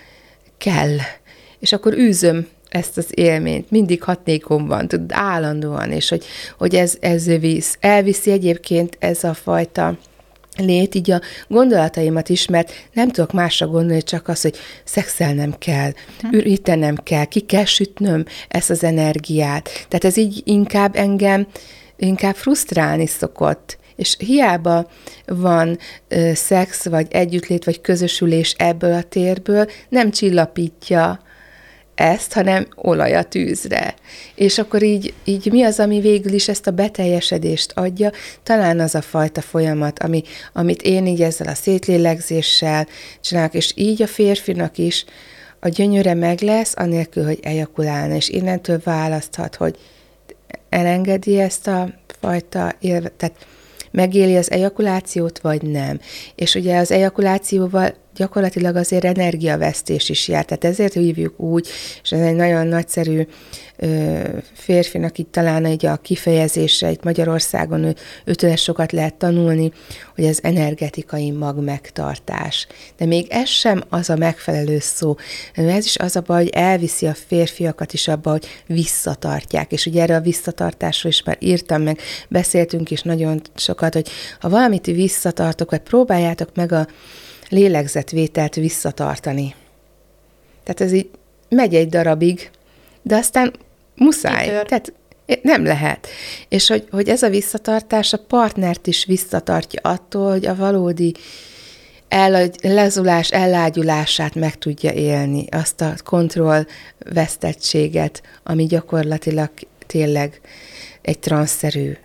kell. 0.58 0.96
És 1.60 1.74
akkor 1.74 1.94
űzöm 1.94 2.48
ezt 2.70 2.98
az 2.98 3.08
élményt, 3.10 3.72
mindig 3.72 4.04
hatnékom 4.04 4.68
van, 4.68 4.88
tudod, 4.88 5.12
állandóan, 5.14 5.92
és 5.92 6.10
hogy, 6.10 6.26
hogy 6.58 6.76
ez, 6.76 6.98
ez 7.00 7.26
visz. 7.26 7.78
Elviszi 7.80 8.32
egyébként 8.32 8.98
ez 9.00 9.24
a 9.24 9.34
fajta 9.34 9.98
lét, 10.58 10.96
így 10.96 11.12
a 11.12 11.22
gondolataimat 11.48 12.30
is, 12.30 12.48
mert 12.48 12.72
nem 12.94 13.10
tudok 13.10 13.32
másra 13.32 13.68
gondolni, 13.68 14.04
csak 14.04 14.28
az, 14.28 14.42
hogy 14.42 14.58
szexelnem 14.84 15.56
kell, 15.58 15.92
ürítenem 16.32 16.96
kell, 16.96 17.26
ki 17.26 17.40
kell 17.40 17.66
sütnöm 17.66 18.26
ezt 18.48 18.70
az 18.70 18.84
energiát. 18.84 19.70
Tehát 19.88 20.06
ez 20.06 20.18
így 20.18 20.42
inkább 20.44 20.96
engem, 20.96 21.48
inkább 21.98 22.36
frusztrálni 22.36 23.06
szokott. 23.06 23.78
És 23.96 24.16
hiába 24.20 24.90
van 25.26 25.78
ö, 26.08 26.32
szex, 26.34 26.86
vagy 26.86 27.08
együttlét, 27.10 27.64
vagy 27.64 27.82
közösülés 27.82 28.56
ebből 28.58 28.94
a 28.94 29.02
térből, 29.02 29.70
nem 29.90 30.12
csillapítja 30.12 31.20
ezt, 31.98 32.34
hanem 32.34 32.68
olaj 32.76 33.16
a 33.16 33.24
tűzre. 33.24 33.94
És 34.36 34.58
akkor 34.58 34.84
így, 34.84 35.14
így 35.24 35.52
mi 35.52 35.64
az, 35.64 35.80
ami 35.80 36.00
végül 36.00 36.34
is 36.34 36.48
ezt 36.48 36.68
a 36.68 36.72
beteljesedést 36.72 37.72
adja? 37.76 38.12
Talán 38.44 38.80
az 38.80 38.96
a 38.96 39.02
fajta 39.02 39.42
folyamat, 39.42 40.00
ami, 40.00 40.24
amit 40.54 40.82
én 40.82 41.08
így 41.08 41.22
ezzel 41.22 41.48
a 41.48 41.54
szétlélegzéssel 41.54 42.88
csinálok, 43.22 43.54
és 43.54 43.72
így 43.76 44.02
a 44.02 44.08
férfinak 44.08 44.78
is 44.78 45.06
a 45.60 45.68
gyönyöre 45.68 46.14
meg 46.14 46.42
lesz, 46.42 46.74
anélkül, 46.76 47.26
hogy 47.26 47.40
ejakulálna, 47.42 48.16
és 48.16 48.30
innentől 48.30 48.82
választhat, 48.84 49.56
hogy 49.56 49.76
elengedi 50.70 51.40
ezt 51.40 51.68
a 51.68 51.90
fajta 52.20 52.74
élve, 52.80 53.10
tehát 53.18 53.46
megéli 53.92 54.36
az 54.36 54.52
ejakulációt, 54.52 55.40
vagy 55.40 55.62
nem. 55.62 56.00
És 56.36 56.56
ugye 56.56 56.78
az 56.78 56.92
ejakulációval 56.92 57.94
gyakorlatilag 58.18 58.76
azért 58.76 59.06
energiavesztés 59.06 60.10
is 60.10 60.28
jár. 60.28 60.46
Tehát 60.46 60.66
ezért 60.66 60.94
hívjuk 60.94 61.40
úgy, 61.40 61.68
és 62.04 62.12
ez 62.12 62.20
egy 62.20 62.36
nagyon 62.36 62.68
nagyszerű 62.68 63.28
férfinak 64.54 65.18
itt 65.18 65.32
talán 65.32 65.66
egy 65.66 65.86
a 65.86 65.96
kifejezése, 65.96 66.92
itt 66.92 67.04
Magyarországon 67.04 67.96
őtől 68.26 68.56
sokat 68.56 68.92
lehet 68.92 69.14
tanulni, 69.14 69.72
hogy 70.16 70.26
az 70.26 70.40
energetikai 70.44 71.32
mag 71.32 71.64
megtartás. 71.64 72.68
De 72.98 73.06
még 73.06 73.28
ez 73.30 73.50
sem 73.50 73.84
az 73.90 74.10
a 74.10 74.16
megfelelő 74.16 74.80
szó. 74.80 75.16
Ez 75.54 75.86
is 75.86 75.98
az 75.98 76.16
a 76.16 76.22
baj, 76.22 76.44
hogy 76.44 76.54
elviszi 76.54 77.06
a 77.06 77.14
férfiakat 77.28 77.94
is 77.94 78.08
abba, 78.08 78.32
hogy 78.32 78.46
visszatartják. 78.66 79.72
És 79.72 79.86
ugye 79.86 80.02
erre 80.02 80.16
a 80.16 80.22
visszatartásról 80.22 81.12
is 81.12 81.24
már 81.24 81.38
írtam 81.40 81.82
meg, 81.82 82.00
beszéltünk 82.30 82.92
is 82.92 83.02
nagyon 83.02 83.42
sokat, 83.56 83.94
hogy 83.94 84.10
ha 84.40 84.50
valamit 84.50 84.86
visszatartok, 84.86 85.72
vagy 85.72 85.82
próbáljátok 85.82 86.50
meg 86.56 86.72
a 86.72 86.88
lélegzetvételt 87.50 88.56
visszatartani. 88.56 89.56
Tehát 90.64 90.82
ez 90.82 90.92
így 90.92 91.10
megy 91.50 91.76
egy 91.76 91.90
darabig, 91.90 92.50
de 93.02 93.16
aztán 93.16 93.54
muszáj. 93.96 94.44
Kitör. 94.44 94.66
Tehát 94.66 94.94
nem 95.42 95.64
lehet. 95.64 96.08
És 96.50 96.68
hogy, 96.68 96.88
hogy 96.92 97.10
ez 97.10 97.24
a 97.24 97.30
visszatartás 97.30 98.14
a 98.14 98.18
partnert 98.18 98.88
is 98.88 99.06
visszatartja 99.06 99.82
attól, 99.84 100.32
hogy 100.32 100.46
a 100.46 100.56
valódi 100.56 101.14
el, 102.08 102.50
lezulás, 102.62 103.32
ellágyulását 103.32 104.36
meg 104.36 104.56
tudja 104.56 104.92
élni, 104.92 105.46
azt 105.52 105.82
a 105.82 105.94
kontroll 106.04 106.66
vesztettséget, 107.14 108.22
ami 108.44 108.66
gyakorlatilag 108.66 109.50
tényleg 109.86 110.42
egy 111.02 111.20
transzerű 111.20 111.98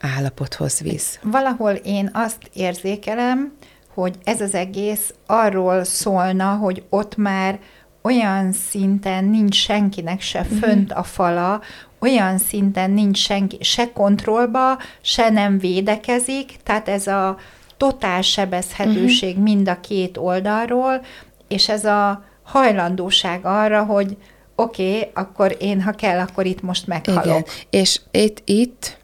állapothoz 0.00 0.80
visz. 0.80 1.18
Valahol 1.22 1.72
én 1.72 2.10
azt 2.12 2.50
érzékelem, 2.52 3.52
hogy 3.94 4.14
ez 4.24 4.40
az 4.40 4.54
egész 4.54 5.14
arról 5.26 5.84
szólna, 5.84 6.54
hogy 6.54 6.82
ott 6.88 7.16
már 7.16 7.58
olyan 8.02 8.52
szinten 8.52 9.24
nincs 9.24 9.56
senkinek 9.56 10.20
se 10.20 10.44
fönt 10.60 10.92
a 10.92 11.02
fala, 11.02 11.60
olyan 12.00 12.38
szinten 12.38 12.90
nincs 12.90 13.18
senki 13.18 13.58
se 13.60 13.92
kontrollba, 13.92 14.78
se 15.00 15.30
nem 15.30 15.58
védekezik, 15.58 16.56
tehát 16.62 16.88
ez 16.88 17.06
a 17.06 17.36
totál 17.76 18.22
sebezhetőség 18.22 19.30
uh-huh. 19.30 19.44
mind 19.44 19.68
a 19.68 19.80
két 19.80 20.16
oldalról, 20.16 21.04
és 21.48 21.68
ez 21.68 21.84
a 21.84 22.24
hajlandóság 22.42 23.44
arra, 23.44 23.84
hogy 23.84 24.16
oké, 24.54 24.96
okay, 24.96 25.10
akkor 25.14 25.56
én, 25.60 25.82
ha 25.82 25.92
kell, 25.92 26.18
akkor 26.18 26.46
itt 26.46 26.62
most 26.62 26.86
meghalok. 26.86 27.24
Igen, 27.24 27.44
és 27.70 28.00
itt, 28.10 28.42
itt 28.44 28.98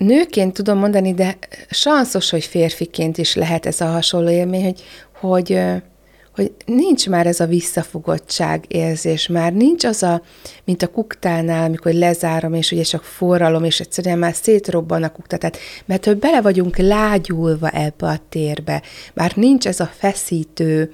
nőként 0.00 0.54
tudom 0.54 0.78
mondani, 0.78 1.14
de 1.14 1.38
sanszos, 1.70 2.30
hogy 2.30 2.44
férfiként 2.44 3.18
is 3.18 3.34
lehet 3.34 3.66
ez 3.66 3.80
a 3.80 3.86
hasonló 3.86 4.30
élmény, 4.30 4.62
hogy, 4.62 4.80
hogy 5.20 5.82
hogy 6.40 6.52
nincs 6.64 7.08
már 7.08 7.26
ez 7.26 7.40
a 7.40 7.46
visszafogottság 7.46 8.64
érzés, 8.68 9.26
már 9.26 9.52
nincs 9.52 9.84
az 9.84 10.02
a, 10.02 10.22
mint 10.64 10.82
a 10.82 10.86
kuktánál, 10.86 11.64
amikor 11.64 11.92
lezárom, 11.92 12.54
és 12.54 12.72
ugye 12.72 12.82
csak 12.82 13.02
forralom, 13.02 13.64
és 13.64 13.80
egyszerűen 13.80 14.18
már 14.18 14.34
szétrobban 14.34 15.02
a 15.02 15.12
kukta, 15.12 15.36
tehát, 15.36 15.58
mert 15.84 16.04
hogy 16.04 16.16
bele 16.16 16.40
vagyunk 16.40 16.76
lágyulva 16.76 17.68
ebbe 17.68 18.06
a 18.06 18.20
térbe, 18.28 18.82
már 19.14 19.32
nincs 19.36 19.66
ez 19.66 19.80
a 19.80 19.90
feszítő, 19.98 20.92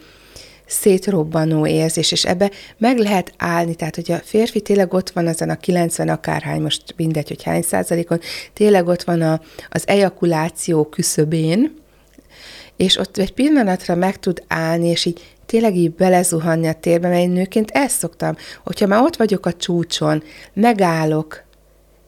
szétrobbanó 0.66 1.66
érzés, 1.66 2.12
és 2.12 2.24
ebbe 2.24 2.50
meg 2.78 2.98
lehet 2.98 3.32
állni, 3.36 3.74
tehát 3.74 3.94
hogy 3.94 4.12
a 4.12 4.20
férfi 4.24 4.60
tényleg 4.60 4.94
ott 4.94 5.10
van 5.10 5.26
ezen 5.26 5.50
a 5.50 5.56
90 5.56 6.08
akárhány, 6.08 6.60
most 6.60 6.82
mindegy, 6.96 7.28
hogy 7.28 7.42
hány 7.42 7.62
százalékon, 7.62 8.20
tényleg 8.52 8.86
ott 8.86 9.02
van 9.02 9.22
a, 9.22 9.40
az 9.68 9.88
ejakuláció 9.88 10.84
küszöbén, 10.84 11.74
és 12.76 12.96
ott 12.96 13.16
egy 13.16 13.32
pillanatra 13.32 13.94
meg 13.94 14.18
tud 14.18 14.42
állni, 14.48 14.88
és 14.88 15.04
így 15.04 15.34
tényleg 15.46 15.76
így 15.76 15.92
belezuhanni 15.92 16.66
a 16.66 16.72
térbe, 16.72 17.08
mert 17.08 17.20
én 17.20 17.30
nőként 17.30 17.70
ezt 17.70 17.98
szoktam, 17.98 18.36
hogyha 18.64 18.86
már 18.86 19.02
ott 19.02 19.16
vagyok 19.16 19.46
a 19.46 19.52
csúcson, 19.52 20.22
megállok, 20.52 21.44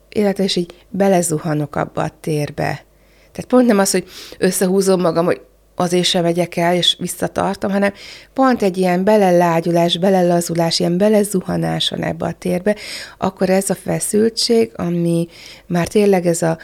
illetve 0.08 0.44
és 0.44 0.56
így 0.56 0.74
belezuhanok 0.88 1.76
abba 1.76 2.02
a 2.02 2.12
térbe. 2.20 2.84
Tehát 3.32 3.46
pont 3.48 3.66
nem 3.66 3.78
az, 3.78 3.90
hogy 3.90 4.04
összehúzom 4.38 5.00
magam, 5.00 5.24
hogy 5.24 5.40
azért 5.78 6.04
sem 6.04 6.22
megyek 6.22 6.56
el, 6.56 6.74
és 6.74 6.96
visszatartom, 6.98 7.70
hanem 7.70 7.92
pont 8.32 8.62
egy 8.62 8.76
ilyen 8.76 9.04
belelágyulás, 9.04 9.98
belelazulás, 9.98 10.78
ilyen 10.78 10.98
belezuhanás 10.98 11.88
van 11.88 12.02
ebbe 12.02 12.26
a 12.26 12.32
térbe, 12.32 12.76
akkor 13.18 13.50
ez 13.50 13.70
a 13.70 13.74
feszültség, 13.74 14.72
ami 14.76 15.28
már 15.66 15.88
tényleg 15.88 16.26
ez 16.26 16.42
a 16.42 16.58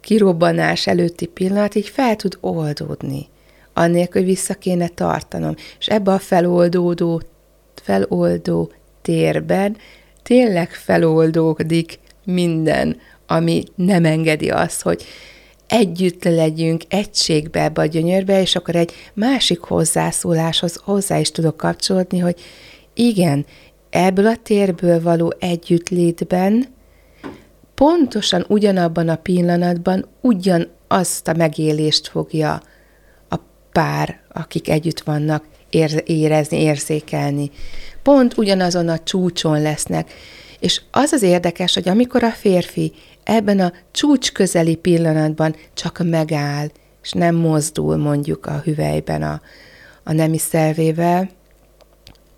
kirobbanás 0.00 0.86
előtti 0.86 1.26
pillanat, 1.26 1.74
így 1.74 1.88
fel 1.88 2.16
tud 2.16 2.38
oldódni 2.40 3.30
annélkül, 3.72 4.20
hogy 4.22 4.30
vissza 4.30 4.54
kéne 4.54 4.88
tartanom. 4.88 5.54
És 5.78 5.86
ebbe 5.86 6.12
a 6.12 6.18
feloldódó, 6.18 7.22
feloldó 7.82 8.72
térben 9.02 9.76
tényleg 10.22 10.70
feloldódik 10.70 11.98
minden, 12.24 12.96
ami 13.26 13.62
nem 13.74 14.04
engedi 14.04 14.50
azt, 14.50 14.82
hogy 14.82 15.04
együtt 15.72 16.24
legyünk 16.24 16.82
egységbe 16.88 17.62
ebbe 17.62 17.80
a 17.80 17.86
gyönyörbe, 17.86 18.40
és 18.40 18.56
akkor 18.56 18.76
egy 18.76 18.92
másik 19.14 19.60
hozzászóláshoz 19.60 20.80
hozzá 20.84 21.18
is 21.18 21.30
tudok 21.30 21.56
kapcsolódni, 21.56 22.18
hogy 22.18 22.40
igen, 22.94 23.46
ebből 23.90 24.26
a 24.26 24.36
térből 24.42 25.02
való 25.02 25.34
együttlétben 25.38 26.66
pontosan 27.74 28.44
ugyanabban 28.48 29.08
a 29.08 29.16
pillanatban 29.16 30.08
ugyanazt 30.20 31.28
a 31.28 31.34
megélést 31.34 32.08
fogja 32.08 32.62
pár, 33.72 34.20
akik 34.32 34.68
együtt 34.68 35.00
vannak, 35.00 35.44
érezni, 36.04 36.60
érzékelni. 36.60 37.50
Pont 38.02 38.38
ugyanazon 38.38 38.88
a 38.88 38.98
csúcson 38.98 39.62
lesznek. 39.62 40.12
És 40.60 40.80
az 40.90 41.12
az 41.12 41.22
érdekes, 41.22 41.74
hogy 41.74 41.88
amikor 41.88 42.22
a 42.22 42.30
férfi 42.30 42.92
ebben 43.24 43.60
a 43.60 43.72
csúcs 43.90 44.32
közeli 44.32 44.74
pillanatban 44.74 45.56
csak 45.74 45.98
megáll, 46.04 46.68
és 47.02 47.12
nem 47.12 47.34
mozdul 47.34 47.96
mondjuk 47.96 48.46
a 48.46 48.60
hüvelyben 48.64 49.22
a, 49.22 49.40
a 50.02 50.12
nemi 50.12 50.38
szervével, 50.38 51.30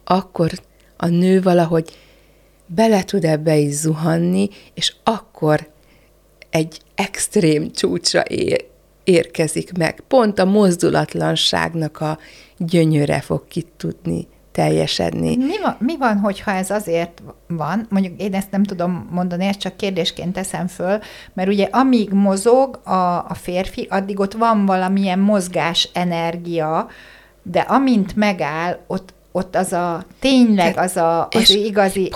akkor 0.04 0.50
a 0.96 1.06
nő 1.06 1.42
valahogy 1.42 1.98
bele 2.66 3.04
tud 3.04 3.24
ebbe 3.24 3.56
is 3.56 3.74
zuhanni, 3.74 4.48
és 4.74 4.94
akkor 5.02 5.68
egy 6.50 6.80
extrém 6.94 7.70
csúcsra 7.70 8.22
ér, 8.22 8.64
érkezik 9.04 9.76
meg. 9.76 10.02
Pont 10.08 10.38
a 10.38 10.44
mozdulatlanságnak 10.44 12.00
a 12.00 12.18
gyönyöre 12.58 13.20
fog 13.20 13.48
ki 13.48 13.66
tudni 13.76 14.26
teljesedni. 14.54 15.36
Mi 15.36 15.60
van, 15.62 15.76
mi 15.78 15.96
van, 15.96 16.18
hogyha 16.18 16.50
ez 16.50 16.70
azért 16.70 17.22
van, 17.48 17.86
mondjuk 17.90 18.20
én 18.20 18.34
ezt 18.34 18.50
nem 18.50 18.62
tudom 18.62 19.08
mondani, 19.10 19.44
ezt 19.44 19.58
csak 19.58 19.76
kérdésként 19.76 20.32
teszem 20.32 20.66
föl, 20.66 20.98
mert 21.32 21.48
ugye 21.48 21.68
amíg 21.70 22.12
mozog 22.12 22.80
a, 22.84 23.24
a 23.28 23.34
férfi, 23.34 23.86
addig 23.90 24.20
ott 24.20 24.32
van 24.32 24.66
valamilyen 24.66 25.18
mozgás 25.18 25.88
energia, 25.92 26.88
de 27.42 27.60
amint 27.60 28.16
megáll, 28.16 28.78
ott 28.86 29.14
ott 29.36 29.56
az 29.56 29.72
a 29.72 30.04
tényleg 30.20 30.76
az 30.78 30.96
a 30.96 31.28
az 31.30 31.50
igazi 31.50 32.10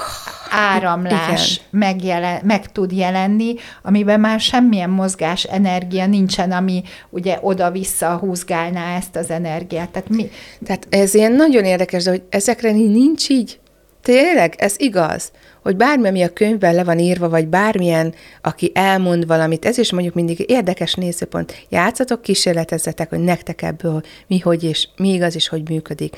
áramlás 0.50 1.60
megjelen, 1.70 2.40
meg 2.44 2.72
tud 2.72 2.92
jelenni, 2.92 3.54
amiben 3.82 4.20
már 4.20 4.40
semmilyen 4.40 4.90
mozgás 4.90 5.44
energia 5.44 6.06
nincsen, 6.06 6.52
ami 6.52 6.82
ugye 7.10 7.38
oda-vissza 7.40 8.16
húzgálná 8.16 8.96
ezt 8.96 9.16
az 9.16 9.30
energiát. 9.30 9.88
Tehát, 9.88 10.08
mi? 10.08 10.30
Tehát 10.64 10.86
ez 10.90 11.14
ilyen 11.14 11.32
nagyon 11.32 11.64
érdekes, 11.64 12.04
de 12.04 12.10
hogy 12.10 12.22
ezekre 12.28 12.70
nincs 12.70 13.28
így. 13.28 13.60
Tényleg, 14.02 14.54
ez 14.58 14.74
igaz 14.76 15.30
hogy 15.62 15.76
bármi, 15.76 16.08
ami 16.08 16.22
a 16.22 16.32
könyvben 16.32 16.74
le 16.74 16.84
van 16.84 16.98
írva, 16.98 17.28
vagy 17.28 17.46
bármilyen, 17.46 18.14
aki 18.42 18.70
elmond 18.74 19.26
valamit, 19.26 19.64
ez 19.64 19.78
is 19.78 19.92
mondjuk 19.92 20.14
mindig 20.14 20.44
érdekes 20.50 20.94
nézőpont. 20.94 21.66
Játszatok, 21.68 22.22
kísérletezzetek, 22.22 23.08
hogy 23.08 23.18
nektek 23.18 23.62
ebből 23.62 24.02
mi, 24.26 24.38
hogy 24.38 24.64
és 24.64 24.88
mi 24.96 25.12
igaz 25.12 25.34
és 25.34 25.48
hogy 25.48 25.68
működik. 25.68 26.16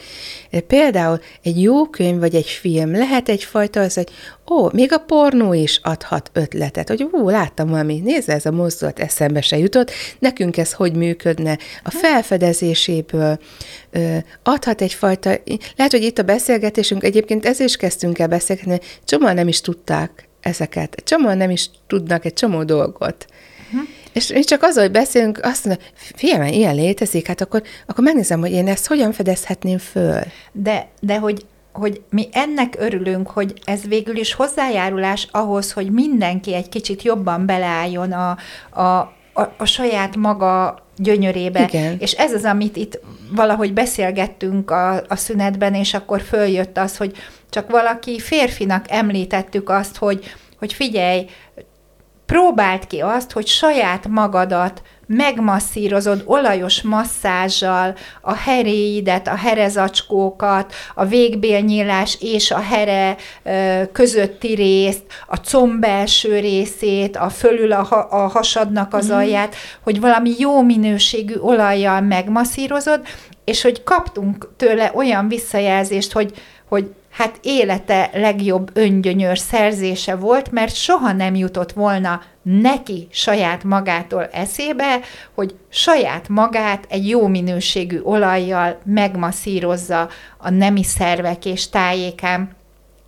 Például 0.67 1.21
egy 1.43 1.63
jó 1.63 1.87
könyv 1.87 2.19
vagy 2.19 2.35
egy 2.35 2.47
film 2.47 2.93
lehet 2.93 3.29
egyfajta 3.29 3.81
az, 3.81 3.95
hogy 3.95 4.09
ó, 4.51 4.69
még 4.73 4.93
a 4.93 4.99
pornó 4.99 5.53
is 5.53 5.81
adhat 5.83 6.31
ötletet, 6.33 6.89
hogy 6.89 7.09
ó, 7.13 7.29
láttam 7.29 7.69
valami, 7.69 8.01
nézze, 8.05 8.33
ez 8.33 8.47
a 8.47 8.51
mozdulat 8.51 8.99
eszembe 8.99 9.41
se 9.41 9.59
jutott, 9.59 9.91
nekünk 10.19 10.57
ez 10.57 10.73
hogy 10.73 10.97
működne. 10.97 11.59
A 11.83 11.91
felfedezéséből 11.91 13.39
ö, 13.91 14.17
adhat 14.43 14.81
egyfajta, 14.81 15.31
lehet, 15.77 15.93
hogy 15.93 16.03
itt 16.03 16.19
a 16.19 16.23
beszélgetésünk, 16.23 17.05
egyébként 17.05 17.47
ezért 17.47 17.69
is 17.69 17.77
kezdtünk 17.77 18.19
el 18.19 18.29
beszélgetni, 18.29 18.81
csomóan 19.31 19.45
nem 19.45 19.49
is 19.49 19.61
tudták 19.61 20.29
ezeket, 20.41 21.03
csomóan 21.05 21.37
nem 21.37 21.51
is 21.51 21.71
tudnak 21.87 22.25
egy 22.25 22.33
csomó 22.33 22.65
dolgot. 22.65 23.27
Uh-huh. 23.73 23.89
És 24.13 24.33
mi 24.33 24.43
csak 24.43 24.63
az, 24.63 24.77
hogy 24.77 24.91
beszélünk, 24.91 25.41
azt 25.43 25.65
mondja, 25.65 25.85
figyelj, 25.95 26.57
ilyen 26.57 26.75
létezik, 26.75 27.27
hát 27.27 27.41
akkor, 27.41 27.63
akkor 27.87 28.05
megnézem, 28.05 28.41
hogy 28.41 28.53
én 28.53 28.69
ezt 28.69 28.87
hogyan 28.87 29.13
fedezhetném 29.13 29.79
föl. 29.79 30.23
De, 30.53 30.89
de 31.01 31.19
hogy 31.19 31.47
hogy 31.73 32.03
mi 32.11 32.29
ennek 32.33 32.75
örülünk, 32.79 33.31
hogy 33.31 33.53
ez 33.65 33.83
végül 33.87 34.17
is 34.17 34.33
hozzájárulás 34.33 35.29
ahhoz, 35.31 35.73
hogy 35.73 35.91
mindenki 35.91 36.55
egy 36.55 36.69
kicsit 36.69 37.03
jobban 37.03 37.47
beleálljon 37.47 38.13
a, 38.13 38.37
a, 38.71 38.99
a, 39.33 39.55
a 39.59 39.65
saját 39.65 40.17
maga 40.17 40.83
gyönyörébe. 41.03 41.65
Igen. 41.69 41.97
És 41.99 42.13
ez 42.13 42.33
az, 42.33 42.45
amit 42.45 42.77
itt 42.77 43.01
valahogy 43.33 43.73
beszélgettünk 43.73 44.71
a, 44.71 44.95
a 44.95 45.17
szünetben, 45.17 45.75
és 45.75 45.95
akkor 45.95 46.21
följött 46.21 46.79
az, 46.79 46.97
hogy 46.97 47.17
csak 47.51 47.71
valaki 47.71 48.19
férfinak 48.19 48.85
említettük 48.89 49.69
azt, 49.69 49.97
hogy, 49.97 50.25
hogy 50.59 50.73
figyelj, 50.73 51.27
próbáld 52.27 52.87
ki 52.87 53.01
azt, 53.01 53.33
hogy 53.33 53.47
saját 53.47 54.09
magadat 54.09 54.83
megmasszírozod 55.13 56.23
olajos 56.25 56.83
masszázsal 56.83 57.95
a 58.21 58.35
heréidet, 58.35 59.29
a 59.29 59.35
herezacskókat, 59.35 60.75
a 60.95 61.05
végbélnyílás 61.05 62.19
és 62.21 62.51
a 62.51 62.59
here 62.59 63.17
közötti 63.93 64.55
részt, 64.55 65.03
a 65.27 65.37
comb 65.37 65.81
belső 65.81 66.39
részét, 66.39 67.17
a 67.17 67.29
fölül 67.29 67.73
a, 67.73 67.83
ha- 67.83 68.09
a 68.11 68.27
hasadnak 68.27 68.95
az 68.95 69.07
mhm. 69.07 69.17
alját, 69.17 69.55
hogy 69.81 70.01
valami 70.01 70.31
jó 70.39 70.63
minőségű 70.63 71.35
olajjal 71.41 72.01
megmasszírozod, 72.01 73.01
és 73.45 73.63
hogy 73.63 73.83
kaptunk 73.83 74.53
tőle 74.57 74.91
olyan 74.95 75.29
visszajelzést, 75.29 76.13
hogy, 76.13 76.33
hogy 76.69 76.91
hát 77.21 77.39
élete 77.43 78.11
legjobb 78.13 78.71
öngyönyör 78.73 79.39
szerzése 79.39 80.17
volt, 80.17 80.51
mert 80.51 80.75
soha 80.75 81.13
nem 81.13 81.35
jutott 81.35 81.73
volna 81.73 82.23
neki 82.43 83.09
saját 83.11 83.65
magától 83.65 84.27
eszébe, 84.27 85.01
hogy 85.35 85.55
saját 85.69 86.29
magát 86.29 86.87
egy 86.89 87.09
jó 87.09 87.27
minőségű 87.27 88.01
olajjal 88.03 88.79
megmasszírozza 88.85 90.09
a 90.39 90.51
nemi 90.51 90.83
szervek 90.83 91.45
és 91.45 91.69
tájékán. 91.69 92.57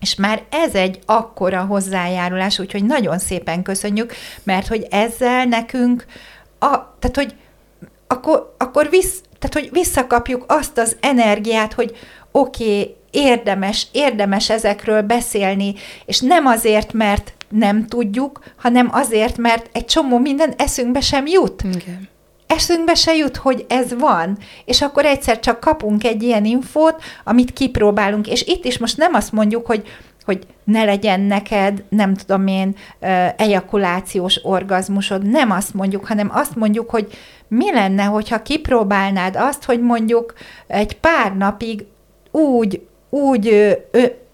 És 0.00 0.14
már 0.14 0.42
ez 0.50 0.74
egy 0.74 0.98
akkora 1.06 1.60
hozzájárulás, 1.60 2.58
úgyhogy 2.58 2.84
nagyon 2.84 3.18
szépen 3.18 3.62
köszönjük, 3.62 4.12
mert 4.42 4.66
hogy 4.66 4.86
ezzel 4.90 5.44
nekünk, 5.44 6.06
a, 6.58 6.68
tehát 6.98 7.16
hogy 7.16 7.34
akkor, 8.06 8.54
akkor 8.58 8.90
visz, 8.90 9.22
tehát 9.38 9.54
hogy 9.54 9.68
visszakapjuk 9.72 10.44
azt 10.48 10.78
az 10.78 10.96
energiát, 11.00 11.72
hogy 11.72 11.96
oké, 12.32 12.80
okay, 12.80 12.96
érdemes, 13.10 13.86
érdemes 13.92 14.50
ezekről 14.50 15.02
beszélni, 15.02 15.74
és 16.04 16.20
nem 16.20 16.46
azért, 16.46 16.92
mert 16.92 17.32
nem 17.48 17.86
tudjuk, 17.86 18.40
hanem 18.56 18.88
azért, 18.92 19.36
mert 19.36 19.68
egy 19.72 19.84
csomó 19.84 20.18
minden 20.18 20.54
eszünkbe 20.56 21.00
sem 21.00 21.26
jut. 21.26 21.62
Igen. 21.62 22.08
Eszünkbe 22.46 22.94
se 22.94 23.14
jut, 23.14 23.36
hogy 23.36 23.64
ez 23.68 23.94
van, 23.98 24.38
és 24.64 24.82
akkor 24.82 25.04
egyszer 25.04 25.40
csak 25.40 25.60
kapunk 25.60 26.04
egy 26.04 26.22
ilyen 26.22 26.44
infót, 26.44 27.02
amit 27.24 27.52
kipróbálunk, 27.52 28.28
és 28.28 28.46
itt 28.46 28.64
is 28.64 28.78
most 28.78 28.96
nem 28.96 29.14
azt 29.14 29.32
mondjuk, 29.32 29.66
hogy 29.66 29.82
hogy 30.24 30.46
ne 30.64 30.84
legyen 30.84 31.20
neked, 31.20 31.84
nem 31.88 32.14
tudom 32.14 32.46
én, 32.46 32.76
ejakulációs 33.36 34.40
orgazmusod, 34.44 35.28
nem 35.28 35.50
azt 35.50 35.74
mondjuk, 35.74 36.06
hanem 36.06 36.30
azt 36.32 36.56
mondjuk, 36.56 36.90
hogy 36.90 37.06
mi 37.48 37.72
lenne, 37.72 38.04
hogyha 38.04 38.42
kipróbálnád 38.42 39.36
azt, 39.36 39.64
hogy 39.64 39.80
mondjuk 39.80 40.34
egy 40.66 40.96
pár 40.96 41.36
napig 41.36 41.84
úgy, 42.32 42.86
úgy, 43.10 43.76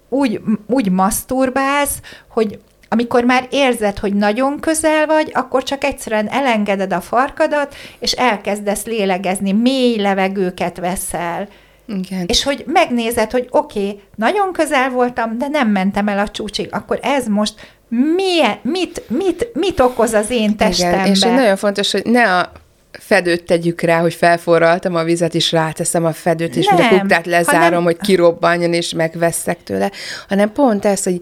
úgy, 0.08 0.40
úgy 0.66 0.90
maszturbálsz, 0.90 2.00
hogy 2.28 2.58
amikor 2.88 3.24
már 3.24 3.46
érzed, 3.50 3.98
hogy 3.98 4.14
nagyon 4.14 4.60
közel 4.60 5.06
vagy, 5.06 5.30
akkor 5.34 5.62
csak 5.62 5.84
egyszerűen 5.84 6.28
elengeded 6.28 6.92
a 6.92 7.00
farkadat, 7.00 7.74
és 7.98 8.12
elkezdesz 8.12 8.84
lélegezni, 8.84 9.52
mély 9.52 9.96
levegőket 9.96 10.76
veszel. 10.76 11.48
Igen. 11.86 12.24
És 12.26 12.42
hogy 12.42 12.64
megnézed, 12.66 13.30
hogy 13.30 13.46
oké, 13.50 13.78
okay, 13.78 14.00
nagyon 14.14 14.52
közel 14.52 14.90
voltam, 14.90 15.38
de 15.38 15.48
nem 15.48 15.68
mentem 15.68 16.08
el 16.08 16.18
a 16.18 16.28
csúcsig, 16.28 16.68
akkor 16.70 16.98
ez 17.02 17.26
most 17.26 17.54
milyen, 17.88 18.58
mit, 18.62 19.02
mit, 19.08 19.50
mit 19.54 19.80
okoz 19.80 20.12
az 20.12 20.30
én 20.30 20.56
testembe? 20.56 20.96
Igen, 20.96 21.10
és 21.10 21.20
nagyon 21.20 21.56
fontos, 21.56 21.92
hogy 21.92 22.04
ne 22.04 22.36
a 22.36 22.52
fedőt 22.98 23.44
tegyük 23.44 23.80
rá, 23.80 24.00
hogy 24.00 24.14
felforraltam 24.14 24.94
a 24.94 25.04
vizet, 25.04 25.34
és 25.34 25.52
ráteszem 25.52 26.04
a 26.04 26.12
fedőt, 26.12 26.56
és 26.56 26.66
nem, 26.66 26.76
a 26.76 26.98
kuktát 26.98 27.26
lezárom, 27.26 27.62
hanem... 27.62 27.82
hogy 27.82 27.96
kirobbanjon, 27.96 28.72
és 28.72 28.92
megveszek 28.92 29.62
tőle, 29.62 29.90
hanem 30.28 30.52
pont 30.52 30.84
ez, 30.84 31.02
hogy 31.02 31.20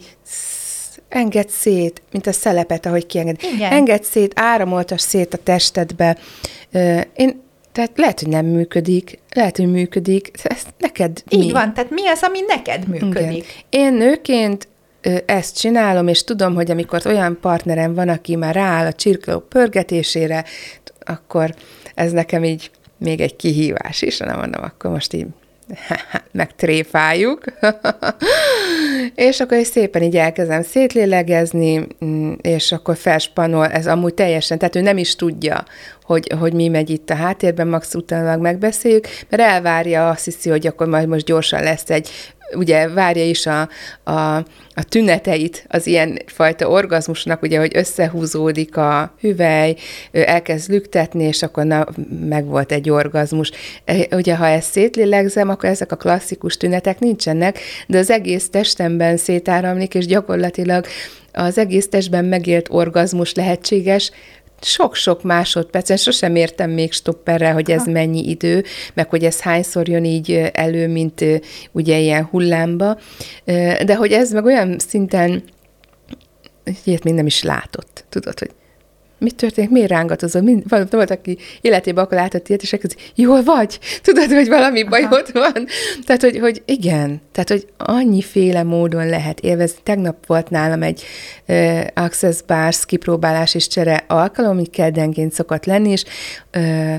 enged 1.09 1.49
szét, 1.49 2.03
mint 2.12 2.27
a 2.27 2.33
szelepet, 2.33 2.87
ahogy 2.87 3.07
kienged. 3.07 3.37
Igen. 3.55 3.73
Enged 3.73 4.05
szét, 4.05 4.33
áramoltas 4.35 5.01
szét 5.01 5.35
a 5.35 5.39
testedbe. 5.43 6.17
Én 7.15 7.45
tehát 7.73 7.91
lehet, 7.95 8.21
hogy 8.21 8.29
nem 8.29 8.47
működik, 8.47 9.19
lehet, 9.35 9.57
hogy 9.57 9.71
működik, 9.71 10.31
ez 10.43 10.62
neked 10.79 11.23
Így 11.29 11.47
mi? 11.47 11.53
van, 11.53 11.75
tehát 11.75 11.91
mi 11.91 12.07
az, 12.07 12.23
ami 12.23 12.39
neked 12.47 12.89
működik? 12.89 13.37
Igen. 13.37 13.45
Én 13.71 13.93
nőként 13.93 14.69
ezt 15.27 15.59
csinálom, 15.59 16.09
és 16.09 16.25
tudom, 16.25 16.55
hogy 16.55 16.71
amikor 16.71 17.03
olyan 17.07 17.39
partnerem 17.41 17.95
van, 17.95 18.09
aki 18.09 18.37
már 18.37 18.55
rááll 18.55 18.87
a 18.87 18.93
csirkeló 18.93 19.39
pörgetésére, 19.39 20.45
akkor 21.07 21.55
ez 21.95 22.12
nekem 22.12 22.45
így 22.45 22.71
még 22.99 23.21
egy 23.21 23.37
kihívás 23.37 24.03
is, 24.03 24.19
nem 24.19 24.38
mondom, 24.38 24.62
akkor 24.62 24.90
most 24.90 25.12
így 25.12 25.27
megtréfáljuk, 26.33 27.45
és 29.14 29.40
akkor 29.40 29.59
is 29.59 29.66
szépen 29.66 30.03
így 30.03 30.16
elkezdem 30.16 30.62
szétlélegezni, 30.62 31.87
mm, 32.05 32.33
és 32.40 32.73
akkor 32.73 32.97
felspanol, 32.97 33.66
ez 33.66 33.87
amúgy 33.87 34.14
teljesen, 34.14 34.59
tehát 34.59 34.77
ő 34.77 34.81
nem 34.81 34.99
is 34.99 35.16
tudja, 35.16 35.64
hogy, 36.03 36.33
hogy 36.38 36.53
mi 36.53 36.69
megy 36.69 36.90
itt 36.90 37.11
a 37.11 37.14
háttérben, 37.14 37.69
max 37.69 37.95
utána 37.95 38.37
megbeszéljük, 38.37 39.07
mert 39.29 39.42
elvárja, 39.42 40.09
azt 40.09 40.25
hiszi, 40.25 40.51
hogy 40.51 40.66
akkor 40.66 40.87
majd 40.87 41.09
most 41.09 41.25
gyorsan 41.25 41.62
lesz 41.62 41.90
egy 41.90 42.11
ugye 42.55 42.89
várja 42.89 43.25
is 43.25 43.47
a, 43.47 43.69
a, 44.05 44.37
a 44.75 44.85
tüneteit 44.89 45.65
az 45.69 45.87
ilyen 45.87 46.19
fajta 46.27 46.69
orgazmusnak, 46.69 47.43
ugye, 47.43 47.59
hogy 47.59 47.73
összehúzódik 47.75 48.77
a 48.77 49.15
hüvely, 49.21 49.77
elkezd 50.13 50.71
lüktetni, 50.71 51.25
és 51.25 51.43
akkor 51.43 51.65
na, 51.65 51.87
meg 52.29 52.45
volt 52.45 52.73
egy 52.73 52.91
orgazmus. 52.91 53.51
E, 53.85 54.07
ugye, 54.11 54.37
ha 54.37 54.47
ezt 54.47 54.71
szétlélegzem, 54.71 55.49
akkor 55.49 55.69
ezek 55.69 55.93
a 55.93 55.97
klasszikus 55.97 56.57
tünetek 56.57 56.99
nincsenek, 56.99 57.59
de 57.87 57.99
az 57.99 58.11
egész 58.11 58.49
testemben 58.51 59.17
szétáramlik, 59.17 59.95
és 59.95 60.07
gyakorlatilag 60.07 60.87
az 61.33 61.59
egész 61.59 61.89
testben 61.89 62.25
megélt 62.25 62.69
orgazmus 62.71 63.35
lehetséges, 63.35 64.11
sok-sok 64.61 65.23
másodpercen, 65.23 65.97
sosem 65.97 66.37
értem 66.37 66.71
még 66.71 66.92
stopperrel, 66.92 67.53
hogy 67.53 67.71
ez 67.71 67.85
mennyi 67.85 68.29
idő, 68.29 68.64
meg 68.95 69.09
hogy 69.09 69.25
ez 69.25 69.40
hányszor 69.40 69.88
jön 69.88 70.05
így 70.05 70.33
elő, 70.53 70.88
mint 70.88 71.25
ugye 71.73 71.99
ilyen 71.99 72.25
hullámba, 72.25 72.99
de 73.85 73.95
hogy 73.95 74.12
ez 74.12 74.33
meg 74.33 74.45
olyan 74.45 74.79
szinten 74.79 75.42
ilyet 76.85 77.05
még 77.05 77.14
nem 77.14 77.27
is 77.27 77.42
látott, 77.42 78.05
tudod, 78.09 78.38
hogy 78.38 78.51
mit 79.18 79.35
történik, 79.35 79.70
miért 79.70 79.90
rángatozol? 79.90 80.42
Mind, 80.42 80.68
volt, 80.68 80.92
volt, 80.92 81.11
aki 81.11 81.38
életében 81.61 82.05
akkor 82.05 82.16
látott 82.16 82.48
ilyet, 82.48 82.62
és 82.62 82.72
elkezdi, 82.72 82.96
jól 83.14 83.42
vagy? 83.42 83.79
Tudod, 84.02 84.33
hogy 84.33 84.48
valami 84.48 84.83
bajod 84.83 85.33
van? 85.33 85.66
Tehát, 86.05 86.22
hogy, 86.22 86.38
hogy 86.38 86.62
igen, 86.64 87.20
tehát, 87.33 87.48
hogy 87.48 87.66
annyiféle 87.76 88.62
módon 88.62 89.09
lehet 89.09 89.40
élvezni. 89.40 89.79
Tegnap 89.83 90.26
volt 90.26 90.50
nálam 90.50 90.83
egy 90.83 91.02
uh, 91.48 91.81
Access 91.94 92.42
Bars 92.46 92.87
kipróbálás 92.87 93.55
és 93.55 93.68
csere 93.68 94.05
alkalom, 94.09 94.50
ami 94.50 94.66
keddenként 94.66 95.33
szokott 95.33 95.64
lenni, 95.64 95.90
és 95.90 96.05
uh, 96.57 96.94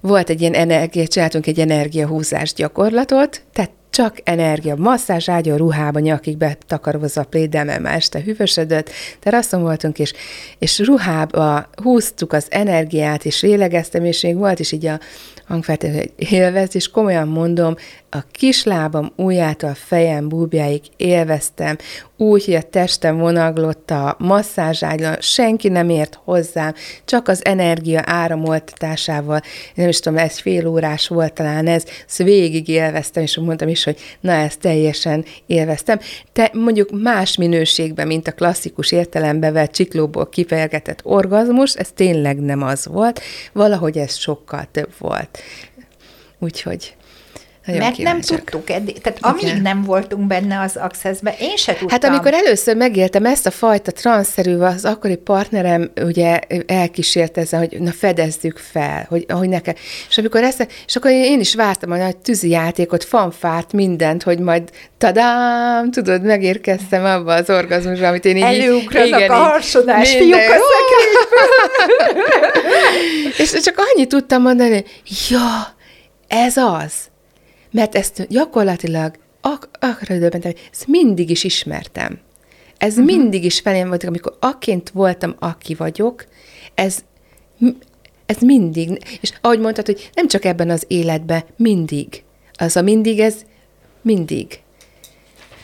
volt 0.00 0.30
egy 0.30 0.40
ilyen 0.40 0.54
energia, 0.54 1.06
csináltunk 1.06 1.46
egy 1.46 1.60
energiahúzás 1.60 2.52
gyakorlatot, 2.52 3.42
tehát 3.52 3.70
csak 3.90 4.20
energia, 4.24 4.74
masszázs 4.76 5.28
ágya, 5.28 5.56
ruhába, 5.56 5.98
nyakig 5.98 6.36
betakarozva 6.36 7.20
a 7.20 7.24
pléddel, 7.24 7.80
már 7.80 7.94
este 7.94 8.20
hűvösödött, 8.20 8.90
teraszon 9.20 9.62
voltunk, 9.62 9.98
és, 9.98 10.12
és 10.58 10.78
ruhába 10.78 11.68
húztuk 11.82 12.32
az 12.32 12.46
energiát, 12.50 13.24
és 13.24 13.42
lélegeztem, 13.42 14.04
és 14.04 14.22
még 14.22 14.36
volt 14.36 14.58
is 14.58 14.72
így 14.72 14.86
a 14.86 15.00
hangfeltétlenül, 15.46 16.02
hogy 16.16 16.28
élvez, 16.30 16.74
és 16.74 16.90
komolyan 16.90 17.28
mondom, 17.28 17.74
a 18.10 18.24
kislábam 18.30 19.12
ujjától 19.16 19.74
fejem 19.74 20.28
búbjáig 20.28 20.82
élveztem, 20.96 21.76
úgy, 22.16 22.44
hogy 22.44 22.54
a 22.54 22.62
testem 22.62 23.18
vonaglott 23.18 23.90
a 23.90 24.16
masszázságyon, 24.18 25.16
senki 25.20 25.68
nem 25.68 25.88
ért 25.88 26.18
hozzám, 26.24 26.74
csak 27.04 27.28
az 27.28 27.44
energia 27.44 28.02
áramoltatásával, 28.04 29.40
nem 29.74 29.88
is 29.88 30.00
tudom, 30.00 30.18
ez 30.18 30.38
fél 30.38 30.66
órás 30.66 31.08
volt 31.08 31.32
talán 31.32 31.66
ez, 31.66 31.84
ezt 32.06 32.22
végig 32.22 32.68
élveztem, 32.68 33.22
és 33.22 33.36
mondtam 33.36 33.68
is, 33.76 33.84
hogy 33.84 33.98
na, 34.20 34.32
ezt 34.32 34.60
teljesen 34.60 35.24
élveztem. 35.46 36.00
Te 36.32 36.50
mondjuk 36.52 37.02
más 37.02 37.36
minőségben, 37.36 38.06
mint 38.06 38.28
a 38.28 38.32
klasszikus 38.32 38.92
értelembe 38.92 39.50
vett 39.50 39.72
csiklóból 39.72 40.28
kifejegetett 40.28 41.00
orgazmus, 41.04 41.74
ez 41.74 41.90
tényleg 41.94 42.40
nem 42.40 42.62
az 42.62 42.86
volt, 42.86 43.20
valahogy 43.52 43.98
ez 43.98 44.14
sokkal 44.14 44.66
több 44.72 44.90
volt. 44.98 45.38
Úgyhogy 46.38 46.95
nagyon 47.66 47.82
Mert 47.82 47.94
kíváncsiak. 47.94 48.38
nem 48.38 48.50
tudtuk 48.52 48.70
eddig. 48.70 49.00
Tehát 49.00 49.18
amíg 49.20 49.42
Igen. 49.42 49.62
nem 49.62 49.82
voltunk 49.82 50.26
benne 50.26 50.60
az 50.60 50.76
accessbe, 50.76 51.34
én 51.40 51.56
se 51.56 51.72
tudtam. 51.72 51.88
Hát 51.88 52.04
amikor 52.04 52.32
először 52.32 52.76
megéltem 52.76 53.24
ezt 53.24 53.46
a 53.46 53.50
fajta 53.50 53.92
transzerű, 53.92 54.56
az 54.56 54.84
akkori 54.84 55.16
partnerem 55.16 55.90
ugye 55.96 56.38
elkísért 56.66 57.38
ezzel, 57.38 57.58
hogy 57.58 57.80
na 57.80 57.92
fedezzük 57.92 58.58
fel, 58.58 59.06
hogy, 59.08 59.26
hogy 59.28 59.48
nekem. 59.48 59.74
És 60.08 60.18
amikor 60.18 60.42
ezt, 60.42 60.66
és 60.86 60.96
akkor 60.96 61.10
én 61.10 61.40
is 61.40 61.54
vártam 61.54 61.90
a 61.90 61.96
nagy 61.96 62.16
tűzi 62.16 62.48
játékot, 62.48 63.04
fanfárt, 63.04 63.72
mindent, 63.72 64.22
hogy 64.22 64.38
majd 64.38 64.70
tadám, 64.98 65.90
tudod, 65.90 66.22
megérkeztem 66.22 67.04
abba 67.04 67.34
az 67.34 67.50
orgazmusra, 67.50 68.08
amit 68.08 68.24
én 68.24 68.36
így... 68.36 68.42
Előugranak 68.42 69.20
igen, 69.20 69.30
a 69.30 69.34
harsonás 69.34 70.10
fiúk 70.16 70.34
a 70.34 70.54
És 73.42 73.50
csak 73.50 73.74
annyit 73.76 74.08
tudtam 74.08 74.42
mondani, 74.42 74.84
ja, 75.28 75.74
ez 76.28 76.56
az 76.56 76.92
mert 77.76 77.94
ezt 77.94 78.26
gyakorlatilag 78.28 79.14
ak- 79.40 79.68
akkora 79.80 80.14
időben, 80.14 80.42
ezt 80.72 80.86
mindig 80.86 81.30
is 81.30 81.44
ismertem. 81.44 82.18
Ez 82.78 82.92
uh-huh. 82.92 83.06
mindig 83.06 83.44
is 83.44 83.60
felém 83.60 83.88
volt, 83.88 84.04
amikor 84.04 84.36
akként 84.40 84.90
voltam, 84.90 85.34
aki 85.38 85.74
vagyok, 85.74 86.26
ez, 86.74 87.04
ez 88.26 88.38
mindig, 88.38 89.18
és 89.20 89.32
ahogy 89.40 89.60
mondtad, 89.60 89.86
hogy 89.86 90.10
nem 90.14 90.28
csak 90.28 90.44
ebben 90.44 90.70
az 90.70 90.84
életben, 90.86 91.42
mindig. 91.56 92.22
Az 92.52 92.76
a 92.76 92.82
mindig, 92.82 93.18
ez 93.18 93.34
mindig. 94.02 94.60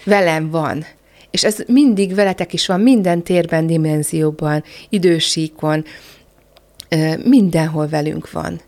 Velem 0.04 0.50
van. 0.50 0.84
És 1.30 1.44
ez 1.44 1.58
mindig 1.66 2.14
veletek 2.14 2.52
is 2.52 2.66
van, 2.66 2.80
minden 2.80 3.22
térben, 3.22 3.66
dimenzióban, 3.66 4.64
idősíkon, 4.88 5.84
mindenhol 7.24 7.88
velünk 7.88 8.30
van 8.30 8.60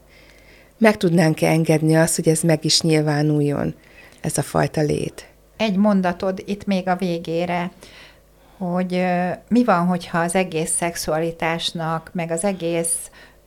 meg 0.84 0.96
tudnánk-e 0.96 1.48
engedni 1.48 1.96
azt, 1.96 2.14
hogy 2.14 2.28
ez 2.28 2.40
meg 2.40 2.64
is 2.64 2.80
nyilvánuljon, 2.80 3.74
ez 4.20 4.38
a 4.38 4.42
fajta 4.42 4.80
lét? 4.80 5.28
Egy 5.56 5.76
mondatod 5.76 6.42
itt 6.46 6.66
még 6.66 6.88
a 6.88 6.96
végére, 6.96 7.70
hogy 8.58 9.04
mi 9.48 9.64
van, 9.64 9.86
hogyha 9.86 10.18
az 10.18 10.34
egész 10.34 10.70
szexualitásnak, 10.70 12.10
meg 12.12 12.30
az 12.30 12.44
egész 12.44 12.94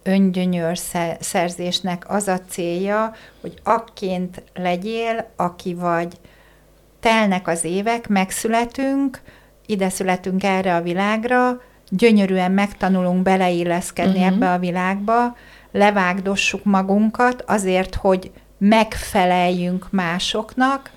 öngyönyör 0.04 0.78
szerzésnek 1.20 2.10
az 2.10 2.28
a 2.28 2.40
célja, 2.50 3.14
hogy 3.42 3.54
akként 3.64 4.44
legyél, 4.54 5.30
aki 5.36 5.74
vagy. 5.74 6.18
Telnek 7.00 7.48
az 7.48 7.64
évek, 7.64 8.08
megszületünk, 8.08 9.22
ide 9.66 9.90
születünk 9.90 10.44
erre 10.44 10.76
a 10.76 10.82
világra, 10.82 11.62
gyönyörűen 11.90 12.52
megtanulunk 12.52 13.22
beleilleszkedni 13.22 14.20
uh-huh. 14.20 14.36
ebbe 14.36 14.52
a 14.52 14.60
világba, 14.60 15.36
levágdossuk 15.72 16.64
magunkat 16.64 17.44
azért, 17.48 17.96
hogy 17.96 18.32
megfeleljünk 18.58 19.88
másoknak, 19.92 20.92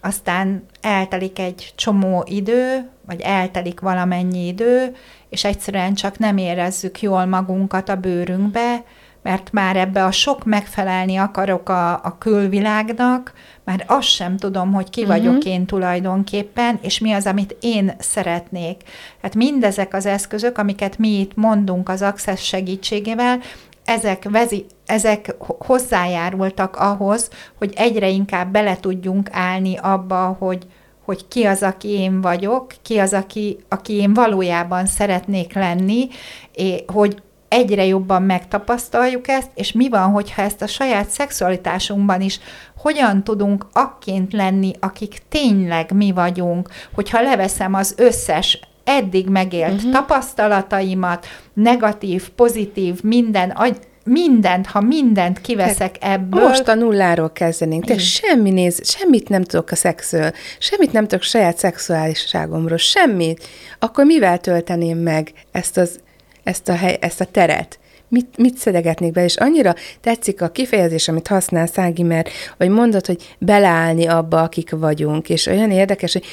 aztán 0.00 0.66
eltelik 0.80 1.38
egy 1.38 1.72
csomó 1.74 2.24
idő, 2.26 2.88
vagy 3.06 3.20
eltelik 3.20 3.80
valamennyi 3.80 4.46
idő, 4.46 4.96
és 5.28 5.44
egyszerűen 5.44 5.94
csak 5.94 6.18
nem 6.18 6.36
érezzük 6.36 7.02
jól 7.02 7.24
magunkat 7.24 7.88
a 7.88 7.96
bőrünkbe, 7.96 8.82
mert 9.22 9.52
már 9.52 9.76
ebbe 9.76 10.04
a 10.04 10.10
sok 10.10 10.44
megfelelni 10.44 11.16
akarok 11.16 11.68
a, 11.68 11.92
a 11.92 12.16
külvilágnak, 12.18 13.32
már 13.64 13.84
azt 13.86 14.08
sem 14.08 14.36
tudom, 14.36 14.72
hogy 14.72 14.90
ki 14.90 15.02
uh-huh. 15.02 15.16
vagyok 15.16 15.44
én 15.44 15.66
tulajdonképpen, 15.66 16.78
és 16.82 16.98
mi 16.98 17.12
az, 17.12 17.26
amit 17.26 17.56
én 17.60 17.92
szeretnék. 17.98 18.82
Hát 19.22 19.34
mindezek 19.34 19.94
az 19.94 20.06
eszközök, 20.06 20.58
amiket 20.58 20.98
mi 20.98 21.08
itt 21.08 21.36
mondunk 21.36 21.88
az 21.88 22.02
Access 22.02 22.46
segítségével, 22.46 23.40
ezek, 23.84 24.30
vezi, 24.30 24.66
ezek 24.86 25.34
hozzájárultak 25.38 26.76
ahhoz, 26.76 27.30
hogy 27.58 27.72
egyre 27.76 28.08
inkább 28.08 28.52
bele 28.52 28.76
tudjunk 28.76 29.28
állni 29.32 29.76
abba, 29.76 30.36
hogy, 30.38 30.66
hogy 31.04 31.28
ki 31.28 31.44
az, 31.44 31.62
aki 31.62 31.88
én 31.88 32.20
vagyok, 32.20 32.66
ki 32.82 32.98
az, 32.98 33.12
aki, 33.12 33.58
aki 33.68 33.92
én 33.92 34.14
valójában 34.14 34.86
szeretnék 34.86 35.54
lenni, 35.54 36.08
és 36.52 36.82
hogy 36.86 37.22
egyre 37.48 37.84
jobban 37.84 38.22
megtapasztaljuk 38.22 39.28
ezt, 39.28 39.50
és 39.54 39.72
mi 39.72 39.88
van, 39.88 40.10
hogyha 40.10 40.42
ezt 40.42 40.62
a 40.62 40.66
saját 40.66 41.08
szexualitásunkban 41.08 42.20
is 42.20 42.40
hogyan 42.76 43.24
tudunk 43.24 43.66
akként 43.72 44.32
lenni, 44.32 44.72
akik 44.80 45.22
tényleg 45.28 45.92
mi 45.92 46.12
vagyunk, 46.12 46.68
hogyha 46.94 47.22
leveszem 47.22 47.74
az 47.74 47.94
összes 47.96 48.60
eddig 48.84 49.28
megélt 49.28 49.72
uh-huh. 49.72 49.92
tapasztalataimat, 49.92 51.26
negatív, 51.54 52.28
pozitív, 52.28 53.02
minden, 53.02 53.56
mindent, 54.04 54.66
ha 54.66 54.80
mindent 54.80 55.40
kiveszek 55.40 55.96
ebből. 56.00 56.48
Most 56.48 56.68
a 56.68 56.74
nulláról 56.74 57.32
kezdenénk. 57.32 57.84
Te 57.84 57.98
semmi 57.98 58.50
néz, 58.50 58.90
semmit 58.90 59.28
nem 59.28 59.42
tudok 59.42 59.70
a 59.70 59.74
szexről, 59.74 60.32
semmit 60.58 60.92
nem 60.92 61.06
tudok 61.06 61.24
saját 61.24 61.58
szexuálisságomról, 61.58 62.76
semmit. 62.76 63.46
Akkor 63.78 64.04
mivel 64.04 64.38
tölteném 64.38 64.98
meg 64.98 65.32
ezt, 65.52 65.76
az, 65.76 66.00
ezt, 66.42 66.68
a, 66.68 66.74
hely, 66.74 66.98
ezt 67.00 67.20
a 67.20 67.24
teret? 67.24 67.78
mit, 68.08 68.36
mit 68.36 68.56
szedegetnék 68.56 69.12
be, 69.12 69.24
és 69.24 69.36
annyira 69.36 69.74
tetszik 70.00 70.42
a 70.42 70.48
kifejezés, 70.48 71.08
amit 71.08 71.26
használ 71.26 71.66
Szági, 71.66 72.02
mert 72.02 72.30
hogy 72.56 72.68
mondod, 72.68 73.06
hogy 73.06 73.34
beleállni 73.38 74.06
abba, 74.06 74.42
akik 74.42 74.70
vagyunk, 74.70 75.28
és 75.28 75.46
olyan 75.46 75.70
érdekes, 75.70 76.12
hogy 76.12 76.24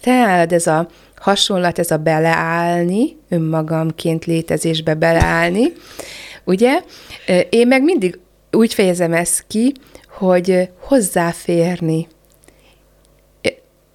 te 0.00 0.12
állod 0.12 0.52
ez 0.52 0.66
a 0.66 0.88
hasonlat, 1.20 1.78
ez 1.78 1.90
a 1.90 1.96
beleállni, 1.96 3.16
önmagamként 3.28 4.24
létezésbe 4.24 4.94
beleállni, 4.94 5.72
ugye? 6.44 6.80
Én 7.48 7.66
meg 7.66 7.82
mindig 7.82 8.18
úgy 8.52 8.74
fejezem 8.74 9.12
ezt 9.12 9.44
ki, 9.46 9.72
hogy 10.08 10.68
hozzáférni. 10.80 12.08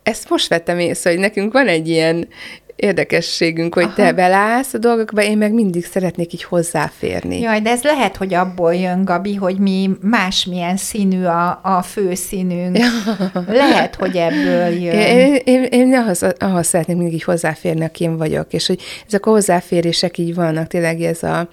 Ezt 0.04 0.30
most 0.30 0.48
vettem 0.48 0.80
észre, 0.80 1.10
hogy 1.10 1.20
nekünk 1.20 1.54
van 1.54 1.68
egy 1.68 1.88
ilyen 1.88 2.28
érdekességünk, 2.76 3.74
hogy 3.74 3.84
Aha. 3.84 3.94
te 3.94 4.12
belállsz 4.12 4.74
a 4.74 4.78
dolgokba, 4.78 5.24
én 5.24 5.38
meg 5.38 5.54
mindig 5.54 5.86
szeretnék 5.86 6.34
így 6.34 6.44
hozzáférni. 6.44 7.40
Jaj, 7.40 7.62
de 7.62 7.70
ez 7.70 7.84
lehet, 7.84 8.18
hogy 8.18 8.34
abból 8.34 8.76
jön, 8.76 9.06
Gabi, 9.06 9.36
hogy 9.36 9.58
mi 9.58 9.90
másmilyen 10.02 10.78
színű 10.78 11.24
a, 11.24 11.60
a 11.64 11.82
főszínünk. 11.82 12.78
Ja. 12.78 12.88
Lehet, 13.48 13.96
hogy 13.96 14.16
ebből 14.16 14.82
jön. 14.82 14.96
Én, 14.96 15.40
én, 15.44 15.64
én 15.64 15.94
ahhoz, 15.94 16.24
ahhoz 16.40 16.68
szeretnék 16.68 16.98
mindig 16.98 17.14
így 17.14 17.24
hozzáférni, 17.24 17.84
aki 17.84 18.04
én 18.04 18.18
vagyok, 18.18 18.54
és 18.54 18.68
hogy 18.68 18.82
ezek 19.08 19.26
a 19.26 19.30
hozzáférések 19.30 20.18
így 20.18 20.36
vannak, 20.36 20.68
tényleg 20.68 21.02
ez 21.02 21.24
a 21.24 21.48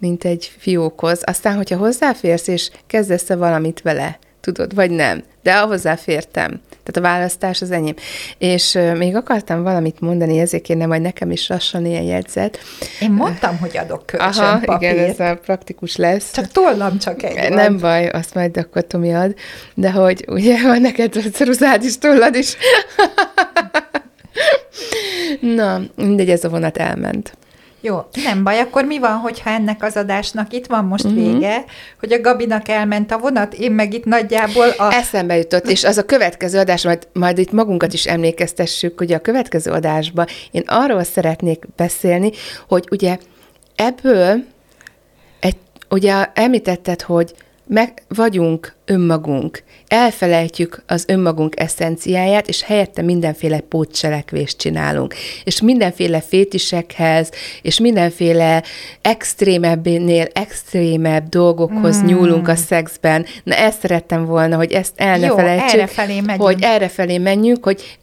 mint 0.00 0.24
egy 0.24 0.52
fiókhoz. 0.58 1.22
Aztán, 1.24 1.56
hogyha 1.56 1.76
hozzáférsz, 1.76 2.48
és 2.48 2.70
kezdesz 2.86 3.28
valamit 3.28 3.82
vele, 3.82 4.18
tudod, 4.40 4.74
vagy 4.74 4.90
nem. 4.90 5.22
De 5.42 5.58
hozzáfértem. 5.58 6.60
Tehát 6.84 6.96
a 6.96 7.00
választás 7.14 7.62
az 7.62 7.70
enyém. 7.70 7.94
És 8.38 8.78
még 8.96 9.16
akartam 9.16 9.62
valamit 9.62 10.00
mondani, 10.00 10.38
ezért 10.38 10.62
kéne 10.62 10.86
majd 10.86 11.02
nekem 11.02 11.30
is 11.30 11.48
lassan 11.48 11.86
ilyen 11.86 12.02
jegyzet. 12.02 12.58
Én 13.00 13.10
mondtam, 13.10 13.58
hogy 13.58 13.76
adok 13.76 14.06
kölcsön 14.06 14.44
Aha, 14.44 14.58
papírt. 14.64 14.92
igen, 14.92 15.08
ez 15.10 15.20
a 15.20 15.38
praktikus 15.44 15.96
lesz. 15.96 16.32
Csak 16.32 16.46
tollam 16.48 16.98
csak 16.98 17.22
egy 17.22 17.52
Nem 17.52 17.72
van. 17.72 17.80
baj, 17.80 18.08
azt 18.08 18.34
majd 18.34 18.56
akkor 18.56 18.86
Tomi 18.86 19.14
ad. 19.14 19.34
De 19.74 19.90
hogy 19.90 20.24
ugye 20.28 20.62
van 20.62 20.80
neked 20.80 21.12
ceruzád 21.32 21.84
is, 21.84 21.98
tollad 21.98 22.34
is. 22.34 22.56
Na, 25.40 25.80
mindegy, 25.96 26.30
ez 26.30 26.44
a 26.44 26.48
vonat 26.48 26.76
elment. 26.76 27.36
Jó, 27.84 28.04
nem 28.24 28.44
baj, 28.44 28.60
akkor 28.60 28.84
mi 28.84 28.98
van, 28.98 29.16
hogyha 29.16 29.50
ennek 29.50 29.82
az 29.82 29.96
adásnak 29.96 30.52
itt 30.52 30.66
van 30.66 30.84
most 30.84 31.04
uh-huh. 31.04 31.22
vége, 31.22 31.64
hogy 31.98 32.12
a 32.12 32.20
Gabinak 32.20 32.68
elment 32.68 33.12
a 33.12 33.18
vonat, 33.18 33.54
én 33.54 33.72
meg 33.72 33.94
itt 33.94 34.04
nagyjából 34.04 34.68
a... 34.68 34.92
Eszembe 34.92 35.36
jutott, 35.36 35.70
és 35.70 35.84
az 35.84 35.98
a 35.98 36.04
következő 36.04 36.58
adás, 36.58 36.84
majd, 36.84 37.08
majd 37.12 37.38
itt 37.38 37.52
magunkat 37.52 37.92
is 37.92 38.06
emlékeztessük, 38.06 38.98
hogy 38.98 39.12
a 39.12 39.18
következő 39.18 39.70
adásban 39.70 40.26
én 40.50 40.62
arról 40.66 41.02
szeretnék 41.02 41.64
beszélni, 41.76 42.30
hogy 42.68 42.84
ugye 42.90 43.18
ebből 43.76 44.44
egy, 45.40 45.56
ugye 45.90 46.26
említetted, 46.34 47.02
hogy 47.02 47.34
meg 47.66 48.02
vagyunk 48.08 48.74
önmagunk, 48.84 49.62
elfelejtjük 49.88 50.82
az 50.86 51.04
önmagunk 51.08 51.60
eszenciáját, 51.60 52.48
és 52.48 52.62
helyette 52.62 53.02
mindenféle 53.02 53.60
pótcselekvést 53.60 54.58
csinálunk. 54.58 55.14
És 55.44 55.60
mindenféle 55.60 56.20
fétisekhez, 56.20 57.30
és 57.62 57.80
mindenféle 57.80 58.62
extrémebbnél 59.02 60.26
extrémebb 60.32 61.28
dolgokhoz 61.28 61.96
hmm. 61.96 62.06
nyúlunk 62.06 62.48
a 62.48 62.56
szexben. 62.56 63.26
Na 63.44 63.54
ezt 63.54 63.80
szerettem 63.80 64.24
volna, 64.24 64.56
hogy 64.56 64.72
ezt 64.72 64.92
el 64.96 65.18
ne 65.18 65.26
Jó, 65.26 65.36
felejtsük. 65.36 65.78
Errefelé 65.78 66.20
megyünk. 66.20 66.42
Hogy 66.42 66.58
errefelé 66.60 67.18
menjünk, 67.18 67.64
hogy 67.64 67.98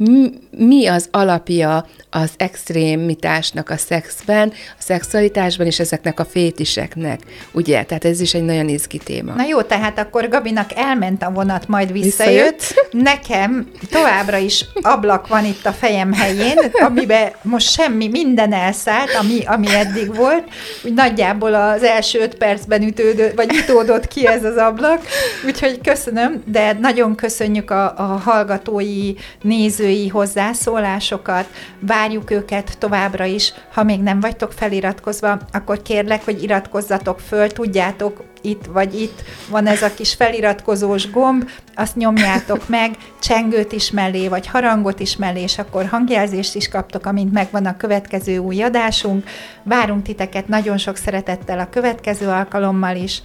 mi 0.50 0.88
az 0.88 1.08
alapja 1.12 1.86
az 2.10 2.32
extrémitásnak 2.38 3.70
a 3.70 3.78
szexben, 3.78 4.52
a 4.78 4.82
szexualitásban, 4.82 5.66
és 5.66 5.80
ezeknek 5.80 6.20
a 6.20 6.26
fétiseknek. 6.26 7.20
Ugye? 7.52 7.84
Tehát 7.84 8.06
ez 8.06 8.20
is 8.20 8.34
egy 8.34 8.44
nagyon 8.44 8.68
izgi 8.68 8.98
téma. 8.98 9.34
Na 9.34 9.46
jó, 9.50 9.62
tehát 9.62 10.00
akkor 10.00 10.28
Gabinak 10.28 10.71
elment 10.76 11.24
a 11.24 11.32
vonat, 11.32 11.68
majd 11.68 11.92
visszajött. 11.92 12.60
visszajött. 12.60 12.90
Nekem 12.92 13.68
továbbra 13.90 14.38
is 14.38 14.66
ablak 14.82 15.28
van 15.28 15.46
itt 15.46 15.66
a 15.66 15.72
fejem 15.72 16.14
helyén, 16.14 16.58
amiben 16.88 17.32
most 17.42 17.72
semmi, 17.72 18.08
minden 18.08 18.54
elszállt, 18.54 19.10
ami, 19.20 19.46
ami 19.46 19.76
eddig 19.76 20.16
volt. 20.16 20.44
Úgy 20.84 20.94
nagyjából 20.94 21.54
az 21.54 21.84
első 21.84 22.20
öt 22.20 22.36
percben 22.36 22.82
ütődött, 22.82 23.36
vagy 23.36 23.56
ütódott 23.56 24.08
ki 24.08 24.28
ez 24.28 24.44
az 24.44 24.58
ablak. 24.58 25.02
Úgyhogy 25.46 25.80
köszönöm, 25.84 26.44
de 26.46 26.78
nagyon 26.80 27.16
köszönjük 27.16 27.72
a, 27.72 27.94
a 27.98 28.22
hallgatói, 28.24 29.14
nézői 29.42 30.08
hozzászólásokat. 30.08 31.46
Várjuk 31.80 32.32
őket 32.32 32.78
továbbra 32.78 33.26
is. 33.26 33.54
Ha 33.74 33.84
még 33.84 34.00
nem 34.00 34.20
vagytok 34.20 34.52
feliratkozva, 34.52 35.40
akkor 35.52 35.82
kérlek, 35.82 36.26
hogy 36.26 36.44
iratkozzatok 36.44 37.20
föl, 37.20 37.48
tudjátok, 37.48 38.24
itt 38.42 38.66
vagy 38.66 39.02
itt 39.02 39.24
van 39.50 39.68
ez 39.68 39.82
a 39.82 39.94
kis 39.94 40.14
feliratkozós 40.14 41.12
gomb, 41.12 41.50
azt 41.76 41.96
nyomjátok 41.96 42.70
meg, 42.70 42.98
csengőt 43.22 43.72
is 43.72 43.92
mellé, 43.92 44.28
vagy 44.28 44.48
harangot 44.48 45.00
is 45.00 45.16
mellé, 45.16 45.42
és 45.42 45.58
akkor 45.58 45.86
hangjelzést 45.86 46.56
is 46.56 46.68
kaptok, 46.68 47.06
amint 47.06 47.34
megvan 47.34 47.66
a 47.66 47.78
következő 47.78 48.38
új 48.38 48.64
adásunk. 48.64 49.30
Várunk 49.64 50.04
titeket 50.04 50.48
nagyon 50.48 50.78
sok 50.78 50.96
szeretettel 50.98 51.60
a 51.60 51.70
következő 51.70 52.28
alkalommal 52.28 52.96
is, 52.96 53.22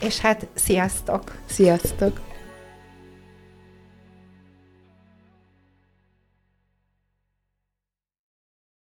és 0.00 0.18
hát 0.18 0.46
sziasztok! 0.54 1.22
Sziasztok! 1.46 2.33